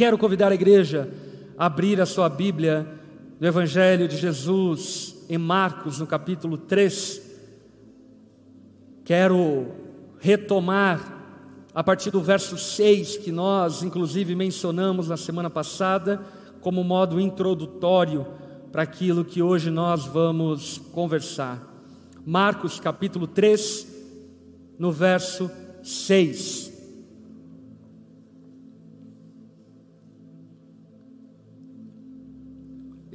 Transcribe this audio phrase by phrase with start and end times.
[0.00, 1.12] Quero convidar a igreja
[1.58, 2.88] a abrir a sua Bíblia
[3.38, 7.20] no Evangelho de Jesus em Marcos, no capítulo 3.
[9.04, 9.66] Quero
[10.18, 16.22] retomar a partir do verso 6, que nós inclusive mencionamos na semana passada,
[16.62, 18.26] como modo introdutório
[18.72, 21.62] para aquilo que hoje nós vamos conversar.
[22.24, 23.86] Marcos capítulo 3,
[24.78, 25.50] no verso
[25.82, 26.79] 6.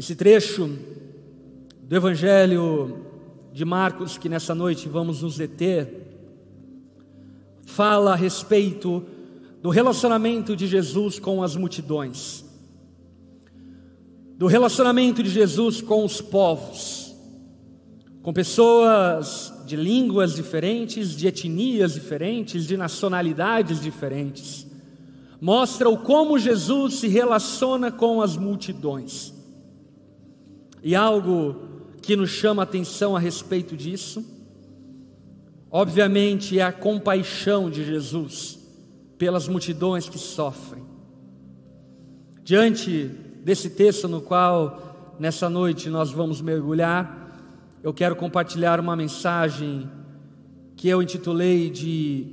[0.05, 0.69] Esse trecho
[1.81, 3.07] do Evangelho
[3.51, 5.89] de Marcos, que nessa noite vamos nos deter,
[7.65, 9.03] fala a respeito
[9.63, 12.45] do relacionamento de Jesus com as multidões,
[14.37, 17.15] do relacionamento de Jesus com os povos,
[18.21, 24.67] com pessoas de línguas diferentes, de etnias diferentes, de nacionalidades diferentes.
[25.41, 29.33] Mostra o como Jesus se relaciona com as multidões.
[30.85, 31.55] E algo
[32.03, 34.23] que nos chama a atenção a respeito disso,
[35.71, 38.59] obviamente, é a compaixão de Jesus
[39.17, 40.83] pelas multidões que sofrem.
[42.43, 43.09] Diante
[43.43, 47.35] desse texto no qual nessa noite nós vamos mergulhar,
[47.81, 49.89] eu quero compartilhar uma mensagem
[50.75, 52.27] que eu intitulei de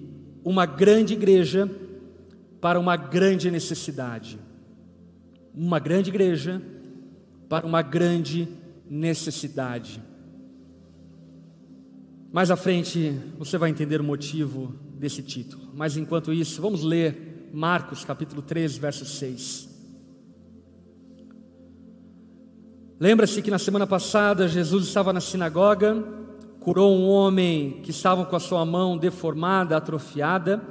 [0.45, 1.71] Uma Grande Igreja
[2.61, 4.39] para uma Grande Necessidade.
[5.55, 6.61] Uma grande igreja
[7.53, 8.49] para uma grande
[8.89, 10.03] necessidade.
[12.33, 15.69] Mais à frente você vai entender o motivo desse título.
[15.75, 19.69] Mas enquanto isso, vamos ler Marcos capítulo 13, verso 6.
[22.99, 26.03] Lembra-se que na semana passada Jesus estava na sinagoga,
[26.59, 30.63] curou um homem que estava com a sua mão deformada, atrofiada,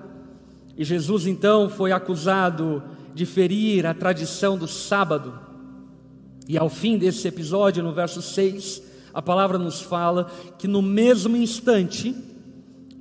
[0.76, 2.82] e Jesus então foi acusado
[3.14, 5.51] de ferir a tradição do sábado
[6.52, 11.38] e ao fim desse episódio, no verso 6, a palavra nos fala que no mesmo
[11.38, 12.14] instante,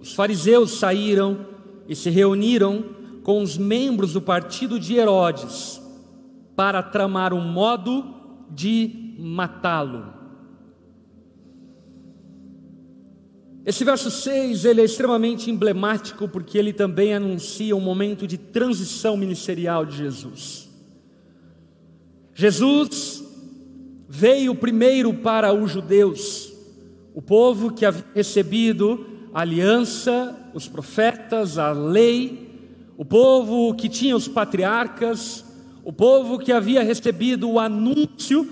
[0.00, 1.46] os fariseus saíram
[1.88, 2.84] e se reuniram
[3.24, 5.82] com os membros do partido de Herodes
[6.54, 8.14] para tramar um modo
[8.52, 10.14] de matá-lo.
[13.66, 19.16] Esse verso 6 ele é extremamente emblemático porque ele também anuncia um momento de transição
[19.16, 20.70] ministerial de Jesus.
[22.32, 23.28] Jesus
[24.12, 26.52] veio primeiro para os judeus,
[27.14, 32.50] o povo que havia recebido a aliança, os profetas, a lei,
[32.98, 35.44] o povo que tinha os patriarcas,
[35.84, 38.48] o povo que havia recebido o anúncio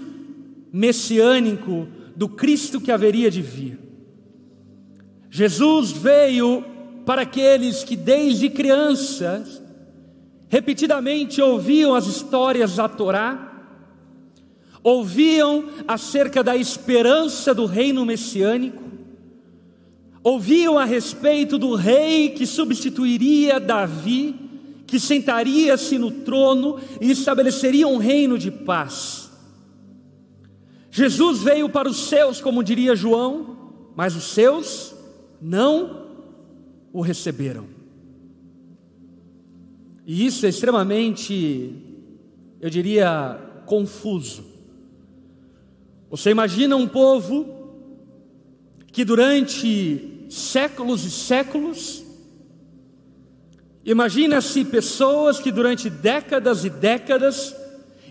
[0.73, 3.81] messiânico do Cristo que haveria de vir.
[5.29, 6.65] Jesus veio
[7.05, 9.61] para aqueles que desde crianças
[10.49, 13.48] repetidamente ouviam as histórias da Torá,
[14.89, 18.83] ouviam acerca da esperança do reino messiânico,
[20.23, 24.35] ouviam a respeito do rei que substituiria Davi,
[24.87, 29.31] que sentaria-se no trono e estabeleceria um reino de paz.
[30.91, 33.57] Jesus veio para os seus, como diria João,
[33.95, 34.95] mas os seus
[35.41, 36.07] não
[36.93, 37.67] o receberam.
[40.07, 41.75] E isso é extremamente,
[42.61, 44.48] eu diria, confuso.
[46.11, 47.47] Você imagina um povo
[48.91, 52.03] que durante séculos e séculos,
[53.85, 57.55] imagina-se pessoas que durante décadas e décadas,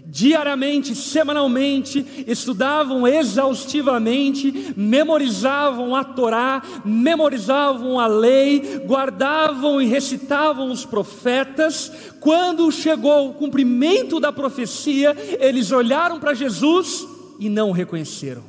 [0.05, 11.91] diariamente, semanalmente, estudavam exaustivamente, memorizavam a Torá, memorizavam a lei, guardavam e recitavam os profetas.
[12.19, 18.43] Quando chegou o cumprimento da profecia, eles olharam para Jesus e não o reconheceram.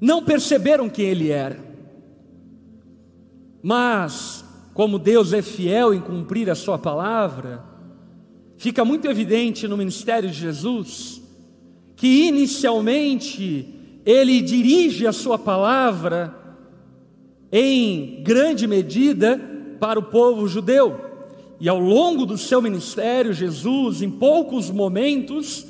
[0.00, 1.58] Não perceberam quem ele era.
[3.62, 7.62] Mas, como Deus é fiel em cumprir a sua palavra,
[8.56, 11.20] fica muito evidente no ministério de Jesus
[12.00, 13.68] que inicialmente
[14.06, 16.34] ele dirige a sua palavra
[17.52, 19.38] em grande medida
[19.78, 20.98] para o povo judeu.
[21.60, 25.66] E ao longo do seu ministério, Jesus, em poucos momentos,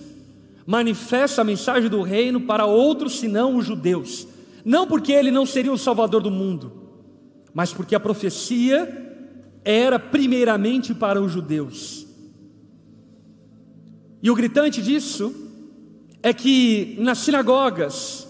[0.71, 4.29] manifesta a mensagem do reino para outros senão os judeus.
[4.65, 6.73] Não porque ele não seria o salvador do mundo,
[7.53, 9.27] mas porque a profecia
[9.65, 12.07] era primeiramente para os judeus.
[14.23, 15.35] E o gritante disso
[16.23, 18.29] é que nas sinagogas,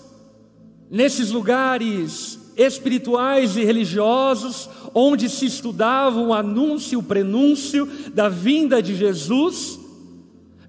[0.91, 8.97] nesses lugares espirituais e religiosos, onde se estudava o anúncio, o prenúncio da vinda de
[8.97, 9.80] Jesus,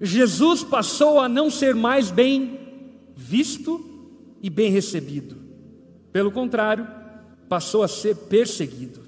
[0.04, 2.58] Jesus passou a não ser mais bem
[3.14, 3.80] visto
[4.42, 5.36] e bem recebido.
[6.12, 6.84] Pelo contrário,
[7.48, 9.00] passou a ser perseguido.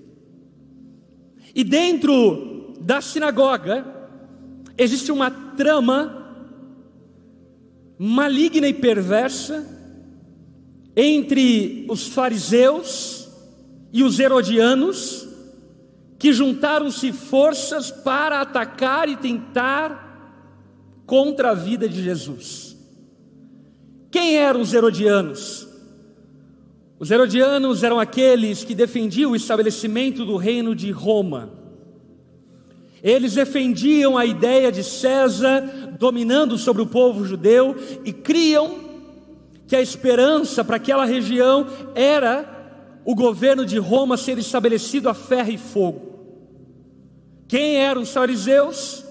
[1.53, 3.85] E dentro da sinagoga
[4.79, 6.47] existe uma trama
[7.99, 9.67] maligna e perversa
[10.97, 13.29] entre os fariseus
[13.93, 15.27] e os herodianos,
[16.21, 20.04] que juntaram-se forças para atacar e tentar
[21.07, 22.77] contra a vida de Jesus.
[24.11, 25.69] Quem eram os herodianos?
[26.99, 31.51] Os herodianos eram aqueles que defendiam o estabelecimento do reino de Roma.
[33.03, 35.61] Eles defendiam a ideia de César
[35.99, 38.77] dominando sobre o povo judeu e criam
[39.67, 42.51] que a esperança para aquela região era
[43.05, 46.15] o governo de Roma ser estabelecido a ferro e fogo.
[47.47, 49.04] Quem eram os fariseus?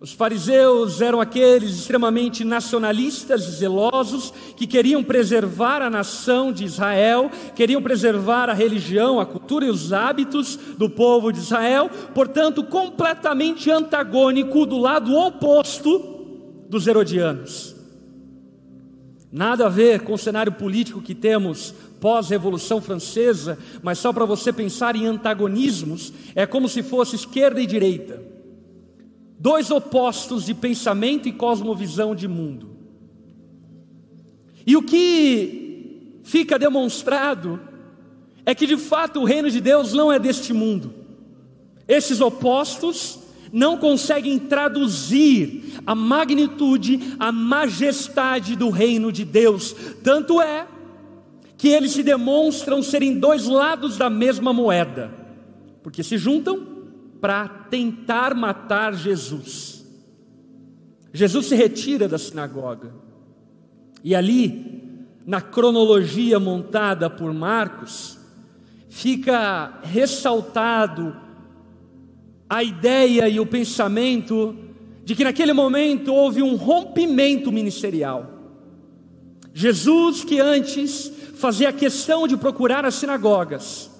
[0.00, 7.28] Os fariseus eram aqueles extremamente nacionalistas e zelosos que queriam preservar a nação de Israel,
[7.56, 13.72] queriam preservar a religião, a cultura e os hábitos do povo de Israel, portanto, completamente
[13.72, 15.98] antagônico do lado oposto
[16.68, 17.74] dos herodianos.
[19.32, 24.52] Nada a ver com o cenário político que temos pós-revolução francesa, mas só para você
[24.52, 28.27] pensar em antagonismos, é como se fosse esquerda e direita.
[29.38, 32.70] Dois opostos de pensamento e cosmovisão de mundo.
[34.66, 37.60] E o que fica demonstrado
[38.44, 40.92] é que de fato o reino de Deus não é deste mundo.
[41.86, 43.18] Esses opostos
[43.52, 49.74] não conseguem traduzir a magnitude, a majestade do reino de Deus.
[50.02, 50.66] Tanto é
[51.56, 55.12] que eles se demonstram serem dois lados da mesma moeda,
[55.82, 56.77] porque se juntam
[57.20, 59.84] para tentar matar Jesus.
[61.12, 62.92] Jesus se retira da sinagoga,
[64.04, 68.18] e ali, na cronologia montada por Marcos,
[68.88, 71.16] fica ressaltado
[72.48, 74.56] a ideia e o pensamento
[75.04, 78.38] de que naquele momento houve um rompimento ministerial.
[79.52, 83.90] Jesus, que antes fazia questão de procurar as sinagogas,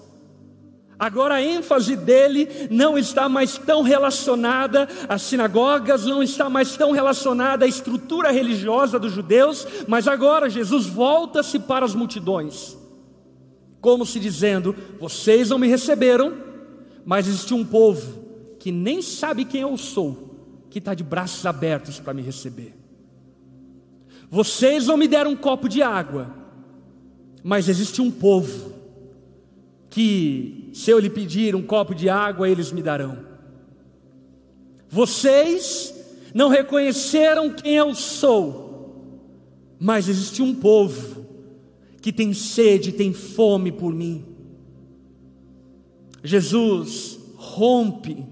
[0.99, 6.91] agora a ênfase dele não está mais tão relacionada às sinagogas, não está mais tão
[6.91, 12.77] relacionada à estrutura religiosa dos judeus, mas agora Jesus volta-se para as multidões,
[13.81, 16.35] como se dizendo: vocês não me receberam,
[17.05, 18.27] mas existe um povo
[18.59, 20.35] que nem sabe quem eu sou,
[20.69, 22.75] que está de braços abertos para me receber.
[24.31, 26.35] Vocês não me deram um copo de água,
[27.43, 28.78] mas existe um povo
[29.91, 33.19] que, se eu lhe pedir um copo de água, eles me darão.
[34.89, 35.95] Vocês
[36.35, 39.19] não reconheceram quem eu sou,
[39.79, 41.27] mas existe um povo
[42.01, 44.25] que tem sede, tem fome por mim.
[46.23, 48.25] Jesus rompe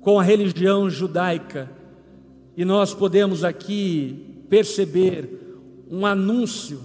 [0.00, 1.70] com a religião judaica,
[2.56, 5.38] e nós podemos aqui perceber
[5.90, 6.80] um anúncio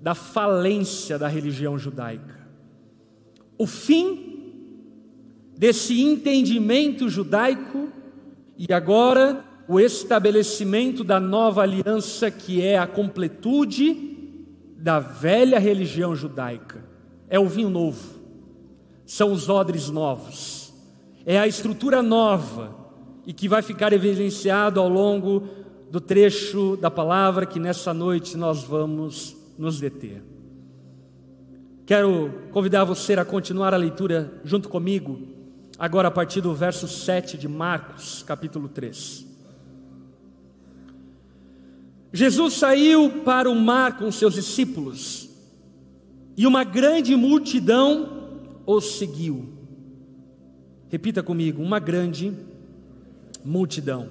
[0.00, 2.35] da falência da religião judaica.
[3.58, 4.52] O fim
[5.56, 7.88] desse entendimento judaico
[8.58, 14.14] e agora o estabelecimento da nova aliança, que é a completude
[14.76, 16.84] da velha religião judaica.
[17.28, 18.20] É o vinho novo,
[19.04, 20.66] são os odres novos
[21.26, 22.72] é a estrutura nova
[23.26, 25.42] e que vai ficar evidenciado ao longo
[25.90, 30.22] do trecho da palavra que nessa noite nós vamos nos deter.
[31.86, 35.20] Quero convidar você a continuar a leitura junto comigo,
[35.78, 39.24] agora a partir do verso 7 de Marcos, capítulo 3.
[42.12, 45.30] Jesus saiu para o mar com seus discípulos,
[46.36, 49.48] e uma grande multidão os seguiu.
[50.88, 52.36] Repita comigo: uma grande
[53.44, 54.10] multidão.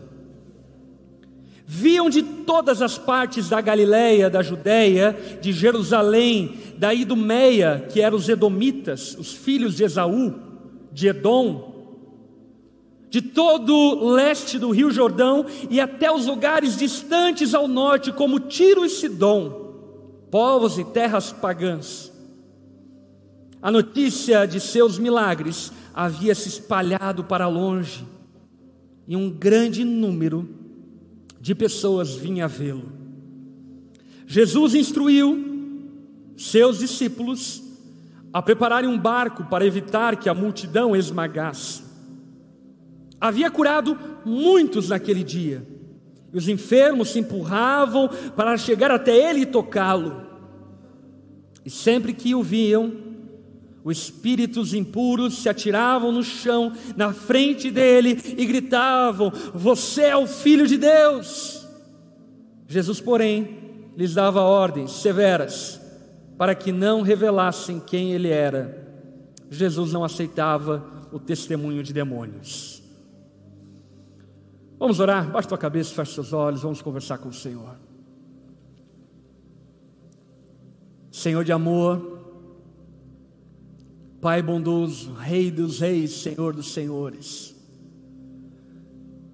[1.68, 8.18] Viam de todas as partes da Galiléia, da Judéia, de Jerusalém, da Idumeia, que eram
[8.18, 10.36] os Edomitas, os filhos de Esaú,
[10.92, 11.74] de Edom,
[13.10, 18.42] de todo o leste do Rio Jordão e até os lugares distantes ao norte, como
[18.42, 19.74] Tiro e Sidom,
[20.30, 22.12] povos e terras pagãs.
[23.62, 28.06] A notícia de seus milagres havia se espalhado para longe
[29.08, 30.65] e um grande número
[31.46, 32.92] de pessoas vinha vê-lo.
[34.26, 35.94] Jesus instruiu
[36.36, 37.62] seus discípulos
[38.34, 41.84] a prepararem um barco para evitar que a multidão esmagasse.
[43.22, 45.64] Havia curado muitos naquele dia,
[46.34, 50.26] e os enfermos se empurravam para chegar até ele e tocá-lo.
[51.64, 52.92] E sempre que o viam,
[53.86, 60.26] os espíritos impuros se atiravam no chão na frente dele e gritavam: Você é o
[60.26, 61.64] filho de Deus.
[62.68, 63.60] Jesus, porém,
[63.96, 65.80] lhes dava ordens severas
[66.36, 68.84] para que não revelassem quem ele era.
[69.52, 72.82] Jesus não aceitava o testemunho de demônios.
[74.80, 75.30] Vamos orar?
[75.30, 77.78] Baixe tua cabeça, feche seus olhos, vamos conversar com o Senhor.
[81.12, 82.15] Senhor de amor,
[84.26, 87.56] Pai bondoso, Rei dos reis, Senhor dos senhores.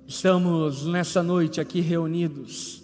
[0.06, 2.84] Estamos nessa noite aqui reunidos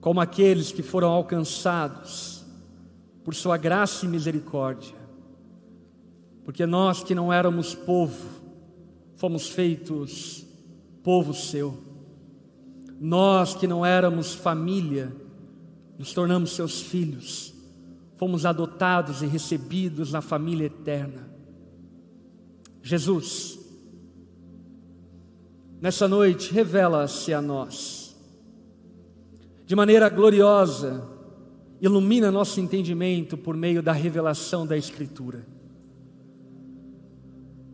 [0.00, 2.46] como aqueles que foram alcançados
[3.22, 4.96] por Sua graça e misericórdia,
[6.46, 8.26] porque nós que não éramos povo,
[9.16, 10.46] fomos feitos
[11.02, 11.76] povo seu,
[12.98, 15.14] nós que não éramos família,
[15.98, 17.59] nos tornamos seus filhos,
[18.20, 21.26] fomos adotados e recebidos na família eterna.
[22.82, 23.58] Jesus,
[25.80, 28.14] nessa noite, revela-se a nós
[29.64, 31.08] de maneira gloriosa,
[31.80, 35.46] ilumina nosso entendimento por meio da revelação da Escritura.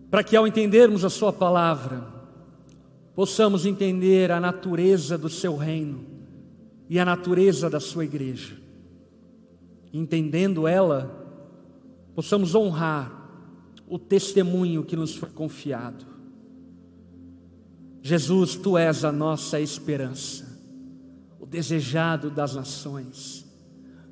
[0.09, 2.07] Para que ao entendermos a Sua palavra,
[3.17, 6.05] possamos entender a natureza do Seu reino
[6.89, 8.66] e a natureza da Sua igreja.
[9.99, 11.11] Entendendo ela,
[12.15, 13.13] possamos honrar
[13.89, 16.05] o testemunho que nos foi confiado.
[18.03, 20.57] Jesus, Tu és a nossa esperança
[21.47, 23.47] o desejado das nações.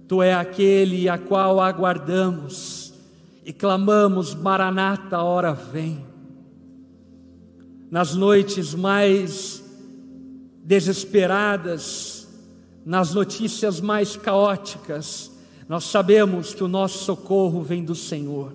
[0.06, 2.94] Tu é aquele a qual aguardamos
[3.44, 6.06] e clamamos: Maranata, hora vem.
[7.90, 9.64] Nas noites mais
[10.62, 12.28] desesperadas,
[12.86, 15.33] nas notícias mais caóticas,
[15.68, 18.52] nós sabemos que o nosso socorro vem do Senhor,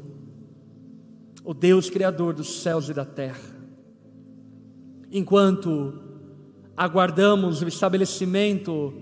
[1.43, 3.57] o Deus Criador dos céus e da terra.
[5.11, 5.93] Enquanto
[6.77, 8.93] aguardamos o estabelecimento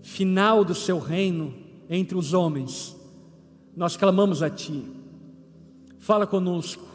[0.00, 1.54] final do seu reino
[1.90, 2.96] entre os homens,
[3.76, 4.84] nós clamamos a Ti,
[5.98, 6.86] fala conosco,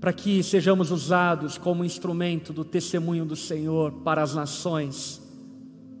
[0.00, 5.20] para que sejamos usados como instrumento do testemunho do Senhor para as nações,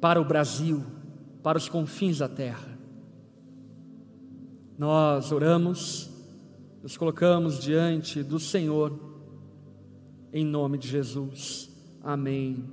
[0.00, 0.84] para o Brasil,
[1.42, 2.78] para os confins da terra.
[4.78, 6.10] Nós oramos,
[6.82, 8.98] nos colocamos diante do Senhor,
[10.32, 11.70] em nome de Jesus.
[12.02, 12.64] Amém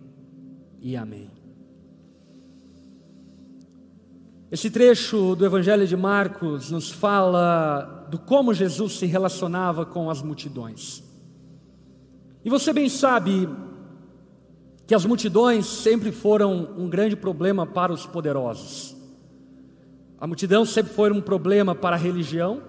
[0.79, 1.29] e amém.
[4.49, 10.21] Esse trecho do Evangelho de Marcos nos fala do como Jesus se relacionava com as
[10.21, 11.03] multidões.
[12.45, 13.49] E você bem sabe
[14.87, 18.95] que as multidões sempre foram um grande problema para os poderosos.
[20.17, 22.61] A multidão sempre foi um problema para a religião,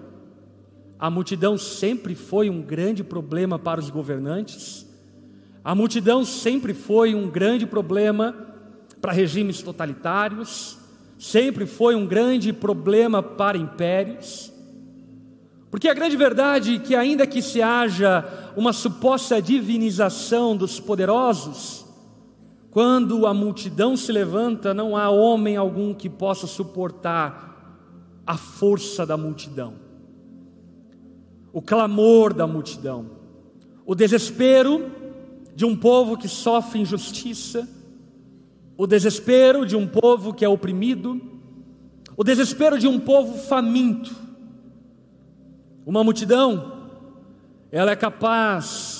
[0.99, 4.85] a multidão sempre foi um grande problema para os governantes,
[5.63, 8.35] a multidão sempre foi um grande problema
[8.99, 10.77] para regimes totalitários,
[11.17, 14.51] sempre foi um grande problema para impérios.
[15.71, 18.25] Porque a grande verdade é que, ainda que se haja
[18.57, 21.85] uma suposta divinização dos poderosos,
[22.71, 27.49] quando a multidão se levanta, não há homem algum que possa suportar
[28.25, 29.73] a força da multidão,
[31.51, 33.09] o clamor da multidão,
[33.85, 34.91] o desespero
[35.55, 37.67] de um povo que sofre injustiça,
[38.77, 41.19] o desespero de um povo que é oprimido,
[42.15, 44.15] o desespero de um povo faminto.
[45.85, 46.87] Uma multidão,
[47.71, 48.98] ela é capaz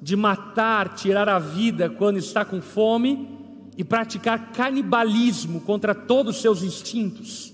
[0.00, 3.28] de matar, tirar a vida quando está com fome
[3.76, 7.52] e praticar canibalismo contra todos os seus instintos.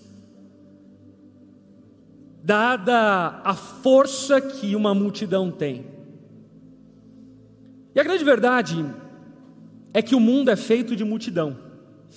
[2.43, 5.87] Dada a força que uma multidão tem.
[7.95, 8.85] E a grande verdade
[9.93, 11.57] é que o mundo é feito de multidão.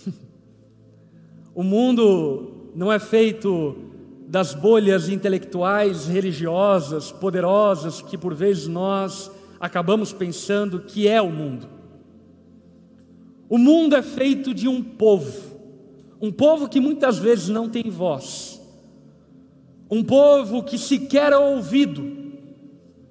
[1.54, 3.76] o mundo não é feito
[4.28, 9.32] das bolhas intelectuais, religiosas, poderosas que por vezes nós
[9.64, 11.70] acabamos pensando que é o mundo.
[13.48, 15.58] O mundo é feito de um povo,
[16.20, 18.62] um povo que muitas vezes não tem voz,
[19.90, 22.12] um povo que sequer é ouvido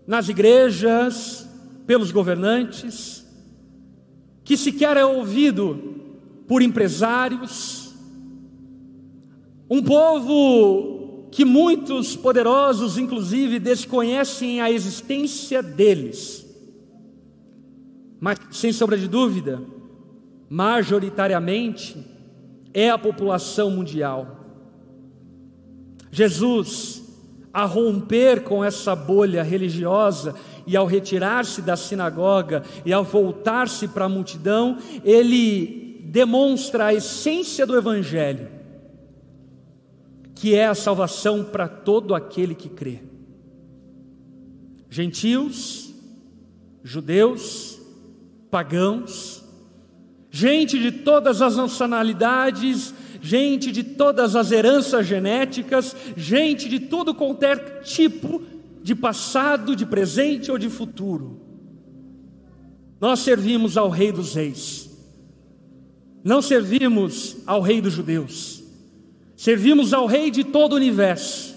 [0.06, 1.49] nas igrejas,
[1.87, 3.26] pelos governantes,
[4.44, 5.94] que sequer é ouvido
[6.47, 7.94] por empresários,
[9.71, 16.41] um povo que muitos poderosos, inclusive, desconhecem a existência deles.
[18.22, 19.60] Mas, sem sombra de dúvida,
[20.48, 22.06] majoritariamente
[22.72, 24.46] é a população mundial.
[26.08, 27.02] Jesus,
[27.52, 30.36] a romper com essa bolha religiosa
[30.68, 37.66] e ao retirar-se da sinagoga e ao voltar-se para a multidão, ele demonstra a essência
[37.66, 38.48] do Evangelho,
[40.32, 43.00] que é a salvação para todo aquele que crê.
[44.88, 45.92] Gentios,
[46.84, 47.71] judeus,
[48.52, 49.42] pagãos,
[50.30, 52.92] gente de todas as nacionalidades,
[53.23, 58.42] gente de todas as heranças genéticas, gente de todo qualquer tipo
[58.82, 61.40] de passado, de presente ou de futuro.
[63.00, 64.90] Nós servimos ao Rei dos Reis,
[66.23, 68.62] não servimos ao Rei dos Judeus,
[69.35, 71.54] servimos ao Rei de todo o universo,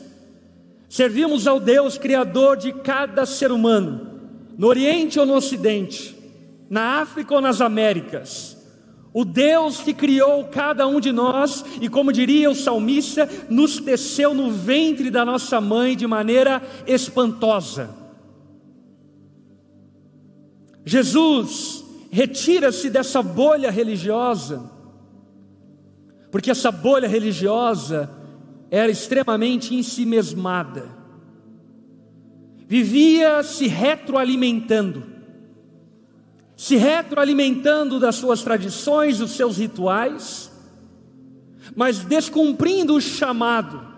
[0.87, 4.11] servimos ao Deus Criador de cada ser humano,
[4.57, 6.15] no Oriente ou no Ocidente,
[6.69, 8.55] na África ou nas Américas.
[9.13, 14.33] O Deus que criou cada um de nós e, como diria o salmista, nos teceu
[14.33, 17.95] no ventre da nossa mãe de maneira espantosa.
[20.83, 24.69] Jesus retira-se dessa bolha religiosa,
[26.29, 28.09] porque essa bolha religiosa
[28.69, 30.89] era extremamente ensimesmada,
[32.67, 35.14] vivia se retroalimentando
[36.55, 40.51] se retroalimentando das suas tradições, dos seus rituais,
[41.75, 43.95] mas descumprindo o chamado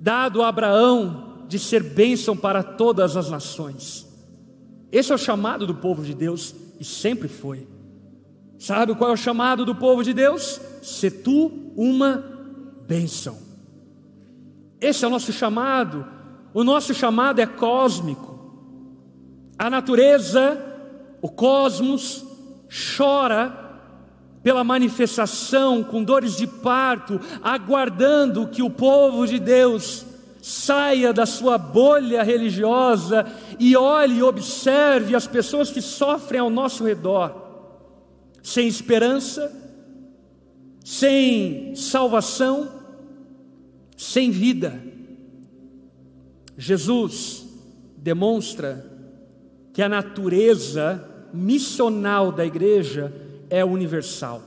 [0.00, 4.06] dado a Abraão de ser bênção para todas as nações.
[4.92, 7.66] Esse é o chamado do povo de Deus e sempre foi.
[8.58, 10.60] Sabe qual é o chamado do povo de Deus?
[10.82, 12.24] Se tu uma
[12.86, 13.38] bênção.
[14.80, 16.06] Esse é o nosso chamado.
[16.54, 18.37] O nosso chamado é cósmico.
[19.58, 20.56] A natureza,
[21.20, 22.24] o cosmos,
[22.96, 23.66] chora
[24.42, 30.06] pela manifestação com dores de parto, aguardando que o povo de Deus
[30.40, 33.26] saia da sua bolha religiosa
[33.58, 37.34] e olhe e observe as pessoas que sofrem ao nosso redor,
[38.42, 39.52] sem esperança,
[40.84, 42.70] sem salvação,
[43.96, 44.80] sem vida.
[46.56, 47.46] Jesus
[47.96, 48.97] demonstra
[49.78, 53.12] que a natureza missional da igreja
[53.48, 54.42] é universal.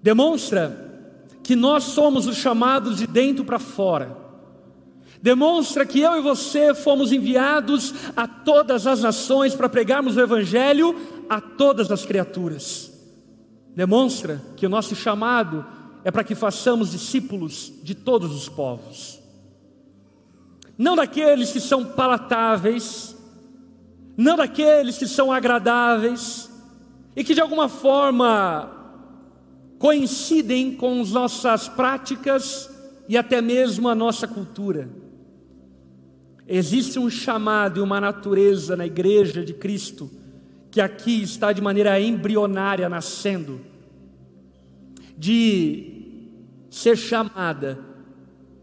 [0.00, 1.10] Demonstra
[1.42, 4.16] que nós somos os chamados de dentro para fora.
[5.20, 10.94] Demonstra que eu e você fomos enviados a todas as nações para pregarmos o Evangelho
[11.28, 12.92] a todas as criaturas.
[13.74, 15.66] Demonstra que o nosso chamado
[16.04, 19.25] é para que façamos discípulos de todos os povos
[20.78, 23.16] não daqueles que são palatáveis,
[24.16, 26.50] não daqueles que são agradáveis
[27.14, 28.70] e que de alguma forma
[29.78, 32.70] coincidem com as nossas práticas
[33.08, 34.88] e até mesmo a nossa cultura.
[36.46, 40.10] Existe um chamado e uma natureza na igreja de Cristo
[40.70, 43.60] que aqui está de maneira embrionária nascendo,
[45.16, 46.28] de
[46.70, 47.85] ser chamada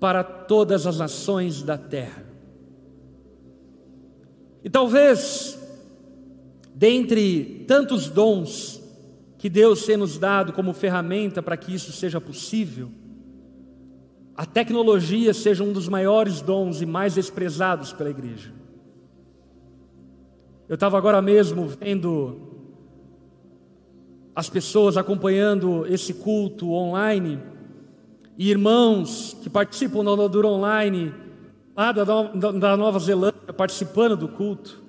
[0.04, 2.26] para todas as nações da terra.
[4.62, 5.58] E talvez,
[6.76, 8.84] dentre tantos dons
[9.38, 12.92] que Deus tem nos dado como ferramenta para que isso seja possível,
[14.36, 18.52] a tecnologia seja um dos maiores dons e mais desprezados pela igreja.
[20.68, 22.42] Eu estava agora mesmo vendo
[24.36, 27.53] as pessoas acompanhando esse culto online
[28.38, 31.14] e irmãos que participam da Ondadura Online,
[31.76, 34.82] lá da, da Nova Zelândia, participando do culto,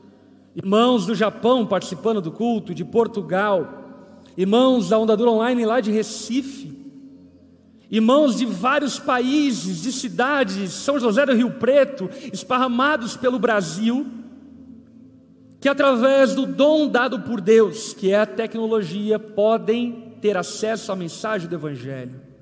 [0.55, 3.85] irmãos do Japão participando do culto, de Portugal,
[4.37, 6.73] irmãos da Ondadura Online lá de Recife,
[7.91, 14.07] irmãos de vários países, de cidades, São José do Rio Preto, esparramados pelo Brasil,
[15.61, 20.97] que através do dom dado por Deus, que é a tecnologia, podem ter acesso à
[20.97, 22.34] mensagem do Evangelho.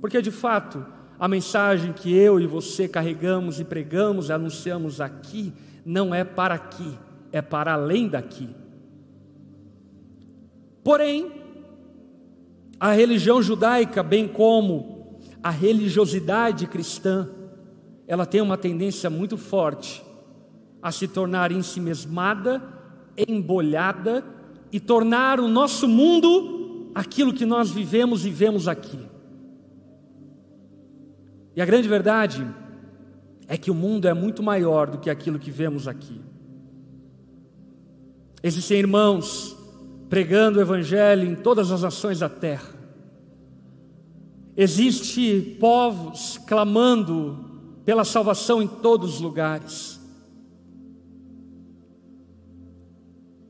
[0.00, 0.84] Porque de fato,
[1.18, 5.52] a mensagem que eu e você carregamos e pregamos anunciamos aqui
[5.84, 6.98] não é para aqui,
[7.30, 8.48] é para além daqui.
[10.82, 11.30] Porém,
[12.78, 17.28] a religião judaica, bem como a religiosidade cristã,
[18.06, 20.02] ela tem uma tendência muito forte
[20.82, 22.62] a se tornar ensimesmada,
[23.16, 24.24] embolhada
[24.72, 29.09] e tornar o nosso mundo aquilo que nós vivemos e vemos aqui.
[31.54, 32.46] E a grande verdade
[33.48, 36.20] é que o mundo é muito maior do que aquilo que vemos aqui.
[38.42, 39.56] Existem irmãos
[40.08, 42.74] pregando o Evangelho em todas as nações da terra.
[44.56, 47.50] Existem povos clamando
[47.84, 50.00] pela salvação em todos os lugares.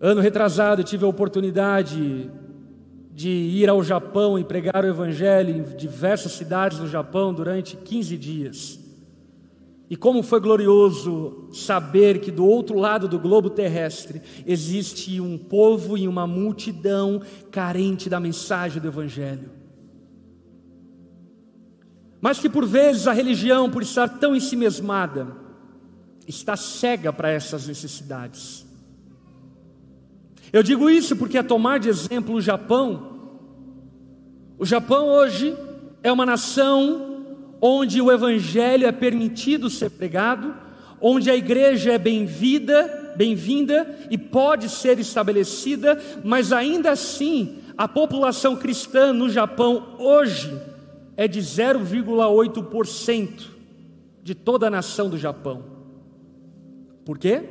[0.00, 2.30] Ano retrasado eu tive a oportunidade
[3.20, 8.16] de ir ao Japão e pregar o Evangelho em diversas cidades do Japão durante 15
[8.16, 8.80] dias.
[9.90, 15.98] E como foi glorioso saber que do outro lado do globo terrestre existe um povo
[15.98, 19.50] e uma multidão carente da mensagem do Evangelho.
[22.22, 25.36] Mas que por vezes a religião, por estar tão ensimesmada,
[26.26, 28.64] está cega para essas necessidades.
[30.50, 33.09] Eu digo isso porque, a tomar de exemplo o Japão,
[34.60, 35.56] o Japão hoje
[36.02, 37.24] é uma nação
[37.62, 40.54] onde o evangelho é permitido ser pregado,
[41.00, 48.54] onde a igreja é bem-vinda, bem-vinda e pode ser estabelecida, mas ainda assim, a população
[48.54, 50.60] cristã no Japão hoje
[51.16, 53.46] é de 0,8%
[54.22, 55.64] de toda a nação do Japão.
[57.02, 57.44] Por quê?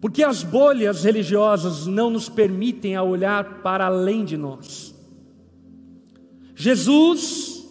[0.00, 4.89] Porque as bolhas religiosas não nos permitem a olhar para além de nós.
[6.60, 7.66] Jesus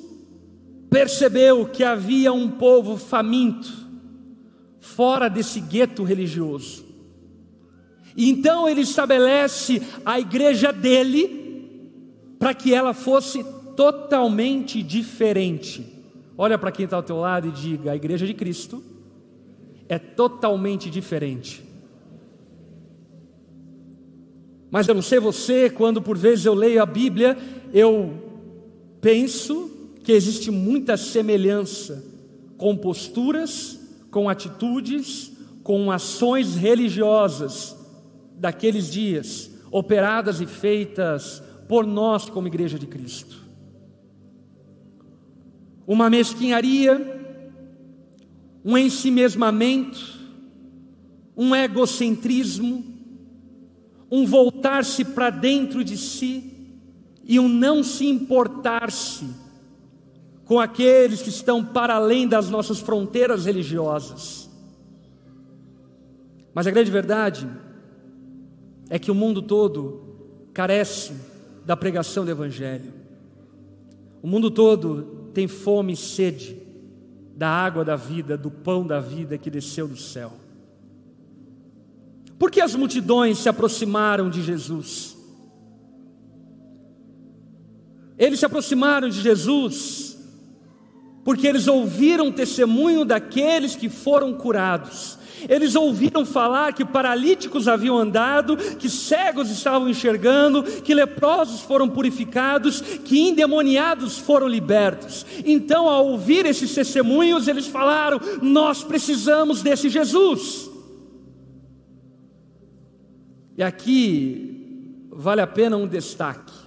[0.89, 3.71] percebeu que havia um povo faminto,
[4.79, 6.83] fora desse gueto religioso.
[8.17, 11.91] E então ele estabelece a igreja dele,
[12.39, 15.85] para que ela fosse totalmente diferente.
[16.35, 18.81] Olha para quem está ao teu lado e diga: a igreja de Cristo
[19.87, 21.63] é totalmente diferente.
[24.71, 27.37] Mas eu não sei você, quando por vezes eu leio a Bíblia,
[27.71, 28.28] eu
[29.01, 29.69] penso
[30.03, 32.03] que existe muita semelhança
[32.57, 33.79] com posturas,
[34.11, 35.31] com atitudes,
[35.63, 37.75] com ações religiosas
[38.35, 43.45] daqueles dias, operadas e feitas por nós como Igreja de Cristo.
[45.85, 47.19] Uma mesquinharia,
[48.65, 50.19] um ensimesmamento,
[51.37, 52.83] um egocentrismo,
[54.11, 56.48] um voltar-se para dentro de si
[57.29, 59.29] e um não se importar-se
[60.45, 64.49] com aqueles que estão para além das nossas fronteiras religiosas.
[66.55, 67.47] Mas a grande verdade
[68.89, 70.01] é que o mundo todo
[70.51, 71.13] carece
[71.63, 72.91] da pregação do Evangelho.
[74.23, 76.59] O mundo todo tem fome e sede
[77.37, 80.33] da água da vida, do pão da vida que desceu do céu.
[82.39, 85.18] Por que as multidões se aproximaram de Jesus?
[88.19, 90.09] Eles se aproximaram de Jesus
[91.23, 95.17] porque eles ouviram testemunho daqueles que foram curados.
[95.47, 102.81] Eles ouviram falar que paralíticos haviam andado, que cegos estavam enxergando, que leprosos foram purificados,
[102.81, 105.25] que endemoniados foram libertos.
[105.45, 110.69] Então, ao ouvir esses testemunhos, eles falaram: Nós precisamos desse Jesus.
[113.55, 116.58] E aqui vale a pena um destaque.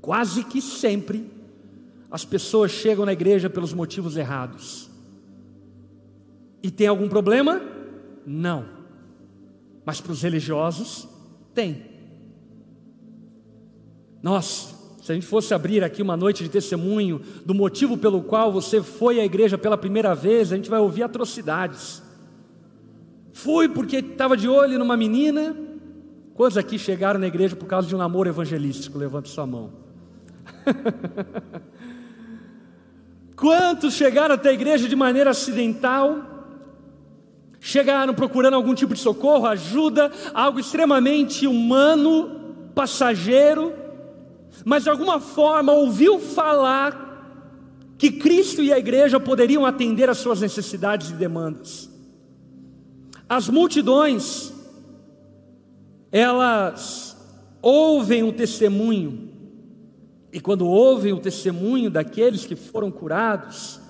[0.00, 1.30] Quase que sempre
[2.10, 4.90] as pessoas chegam na igreja pelos motivos errados.
[6.62, 7.60] E tem algum problema?
[8.26, 8.64] Não.
[9.84, 11.08] Mas para os religiosos,
[11.54, 11.82] tem.
[14.22, 18.52] Nossa, se a gente fosse abrir aqui uma noite de testemunho do motivo pelo qual
[18.52, 22.02] você foi à igreja pela primeira vez, a gente vai ouvir atrocidades.
[23.32, 25.56] Fui porque estava de olho numa menina.
[26.34, 28.98] Quantos aqui chegaram na igreja por causa de um namoro evangelístico?
[28.98, 29.79] Levante sua mão.
[33.36, 36.30] Quantos chegaram até a igreja de maneira acidental?
[37.60, 43.72] Chegaram procurando algum tipo de socorro, ajuda, algo extremamente humano, passageiro,
[44.64, 47.08] mas de alguma forma ouviu falar
[47.98, 51.90] que Cristo e a igreja poderiam atender às suas necessidades e demandas.
[53.28, 54.52] As multidões,
[56.10, 57.16] elas
[57.60, 59.29] ouvem o testemunho,
[60.32, 63.80] e quando ouvem o testemunho daqueles que foram curados,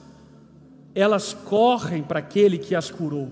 [0.94, 3.30] elas correm para aquele que as curou.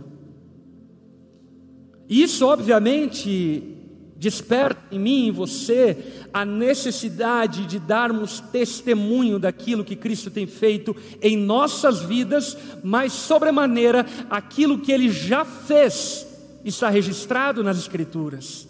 [2.08, 3.76] Isso, obviamente,
[4.16, 10.46] desperta em mim e em você a necessidade de darmos testemunho daquilo que Cristo tem
[10.46, 16.26] feito em nossas vidas, mas, sobremaneira, aquilo que Ele já fez
[16.64, 18.68] está registrado nas Escrituras.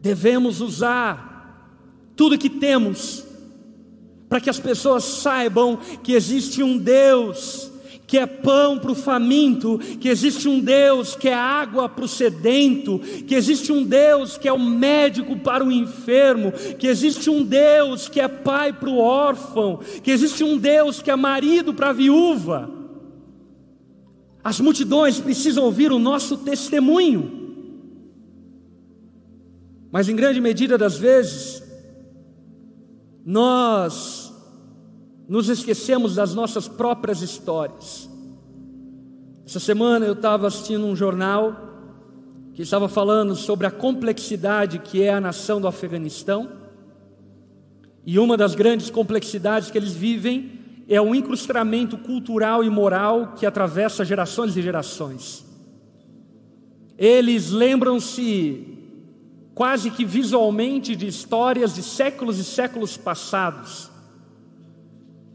[0.00, 1.33] Devemos usar
[2.16, 3.24] tudo que temos,
[4.28, 7.70] para que as pessoas saibam que existe um Deus
[8.06, 12.08] que é pão para o faminto, que existe um Deus que é água para o
[12.08, 17.42] sedento, que existe um Deus que é o médico para o enfermo, que existe um
[17.42, 21.90] Deus que é pai para o órfão, que existe um Deus que é marido para
[21.90, 22.70] a viúva.
[24.44, 27.42] As multidões precisam ouvir o nosso testemunho.
[29.90, 31.63] Mas em grande medida das vezes,
[33.24, 34.32] nós
[35.28, 38.10] nos esquecemos das nossas próprias histórias.
[39.46, 41.72] Essa semana eu estava assistindo um jornal
[42.52, 46.50] que estava falando sobre a complexidade que é a nação do Afeganistão.
[48.06, 53.46] E uma das grandes complexidades que eles vivem é o incrustamento cultural e moral que
[53.46, 55.44] atravessa gerações e gerações.
[56.96, 58.73] Eles lembram-se
[59.54, 63.94] quase que visualmente de histórias de séculos e séculos passados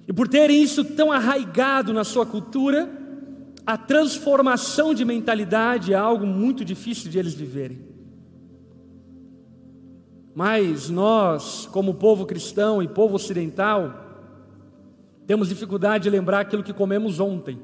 [0.10, 2.89] e por terem isso tão arraigado na sua cultura,
[3.63, 7.79] a transformação de mentalidade é algo muito difícil de eles viverem.
[10.34, 14.03] Mas nós, como povo cristão e povo ocidental,
[15.27, 17.62] temos dificuldade de lembrar aquilo que comemos ontem.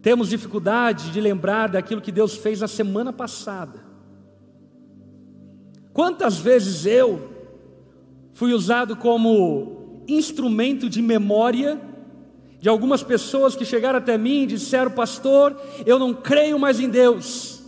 [0.00, 3.83] Temos dificuldade de lembrar daquilo que Deus fez na semana passada.
[5.94, 7.30] Quantas vezes eu
[8.34, 11.80] fui usado como instrumento de memória
[12.60, 16.88] de algumas pessoas que chegaram até mim e disseram: Pastor, eu não creio mais em
[16.88, 17.62] Deus.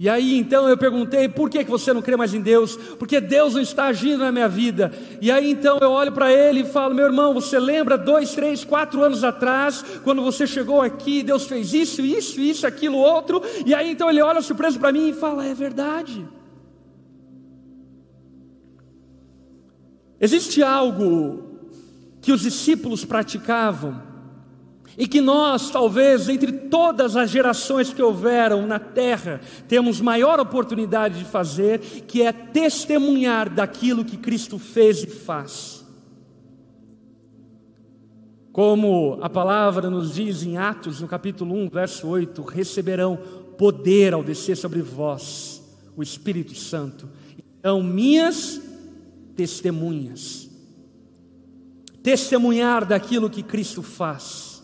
[0.00, 2.74] E aí então eu perguntei: Por que você não crê mais em Deus?
[2.98, 4.90] Porque Deus não está agindo na minha vida.
[5.20, 8.64] E aí então eu olho para ele e falo: Meu irmão, você lembra dois, três,
[8.64, 13.42] quatro anos atrás, quando você chegou aqui, Deus fez isso, isso, isso, aquilo, outro.
[13.66, 16.26] E aí então ele olha surpreso para mim e fala: É verdade.
[20.24, 21.42] Existe algo
[22.22, 24.02] que os discípulos praticavam
[24.96, 31.18] e que nós, talvez, entre todas as gerações que houveram na terra, temos maior oportunidade
[31.18, 35.84] de fazer, que é testemunhar daquilo que Cristo fez e faz.
[38.50, 43.18] Como a palavra nos diz em Atos, no capítulo 1, verso 8: receberão
[43.58, 45.62] poder ao descer sobre vós
[45.94, 47.10] o Espírito Santo.
[47.58, 48.63] Então, minhas
[49.36, 50.50] testemunhas.
[52.02, 54.54] Testemunhar daquilo que Cristo faz.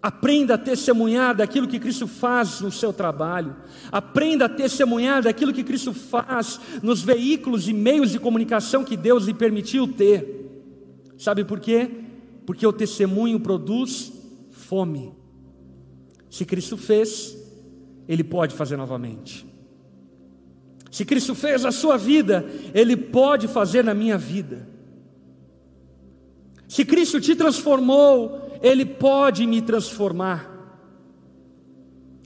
[0.00, 3.56] Aprenda a testemunhar daquilo que Cristo faz no seu trabalho.
[3.90, 9.24] Aprenda a testemunhar daquilo que Cristo faz nos veículos e meios de comunicação que Deus
[9.24, 10.38] lhe permitiu ter.
[11.16, 11.90] Sabe por quê?
[12.46, 14.12] Porque o testemunho produz
[14.50, 15.12] fome.
[16.30, 17.36] Se Cristo fez,
[18.06, 19.47] Ele pode fazer novamente.
[20.90, 24.66] Se Cristo fez a sua vida, Ele pode fazer na minha vida.
[26.66, 30.56] Se Cristo te transformou, Ele pode me transformar.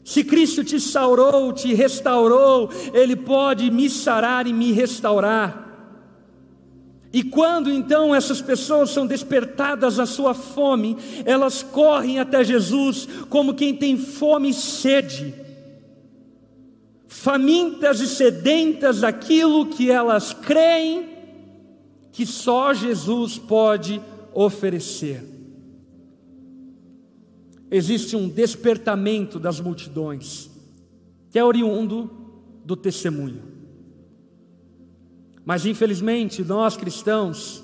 [0.04, 5.62] Se Cristo te saurou, te restaurou, Ele pode me sarar e me restaurar.
[7.12, 10.96] E quando então essas pessoas são despertadas à sua fome,
[11.26, 15.34] elas correm até Jesus como quem tem fome e sede
[17.12, 21.10] famintas e sedentas daquilo que elas creem
[22.10, 24.00] que só Jesus pode
[24.32, 25.22] oferecer.
[27.70, 30.50] Existe um despertamento das multidões,
[31.30, 32.10] que é oriundo
[32.64, 33.42] do testemunho.
[35.44, 37.62] Mas infelizmente nós cristãos,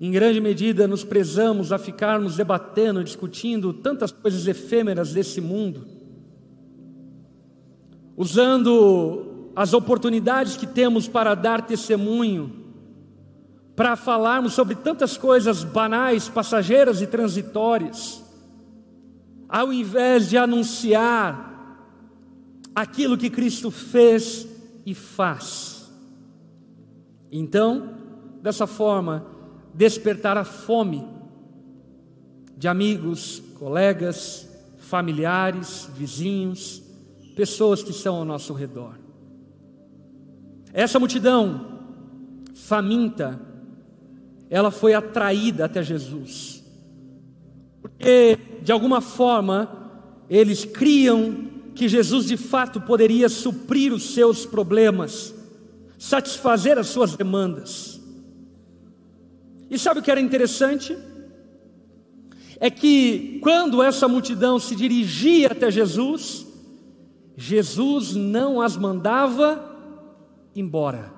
[0.00, 5.93] em grande medida, nos prezamos a ficarmos debatendo, discutindo tantas coisas efêmeras desse mundo
[8.16, 12.64] usando as oportunidades que temos para dar testemunho,
[13.76, 18.22] para falarmos sobre tantas coisas banais, passageiras e transitórias,
[19.48, 21.52] ao invés de anunciar
[22.74, 24.46] aquilo que Cristo fez
[24.84, 25.92] e faz.
[27.30, 27.94] Então,
[28.42, 29.26] dessa forma,
[29.72, 31.06] despertar a fome
[32.56, 34.48] de amigos, colegas,
[34.78, 36.83] familiares, vizinhos,
[37.34, 38.98] pessoas que estão ao nosso redor.
[40.72, 41.78] Essa multidão
[42.54, 43.40] faminta,
[44.48, 46.64] ela foi atraída até Jesus,
[47.80, 49.84] porque de alguma forma
[50.28, 55.34] eles criam que Jesus de fato poderia suprir os seus problemas,
[55.98, 58.00] satisfazer as suas demandas.
[59.68, 60.96] E sabe o que era interessante?
[62.60, 66.43] É que quando essa multidão se dirigia até Jesus,
[67.36, 69.76] Jesus não as mandava
[70.54, 71.12] embora.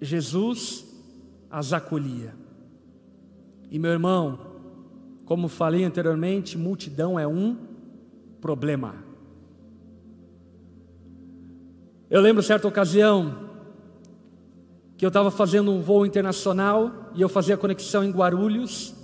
[0.00, 0.84] Jesus
[1.50, 2.34] as acolhia.
[3.70, 4.38] E meu irmão,
[5.24, 7.56] como falei anteriormente, multidão é um
[8.40, 8.94] problema.
[12.08, 13.46] Eu lembro certa ocasião
[14.96, 18.94] que eu estava fazendo um voo internacional e eu fazia conexão em Guarulhos.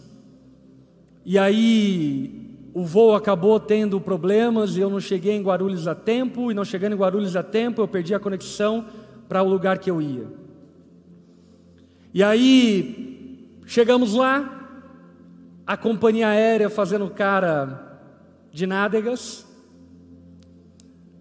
[1.24, 2.41] E aí
[2.74, 6.64] o voo acabou tendo problemas e eu não cheguei em Guarulhos a tempo, e não
[6.64, 8.86] chegando em Guarulhos a tempo, eu perdi a conexão
[9.28, 10.26] para o lugar que eu ia.
[12.14, 14.80] E aí chegamos lá,
[15.66, 18.00] a companhia aérea fazendo cara
[18.50, 19.46] de nádegas,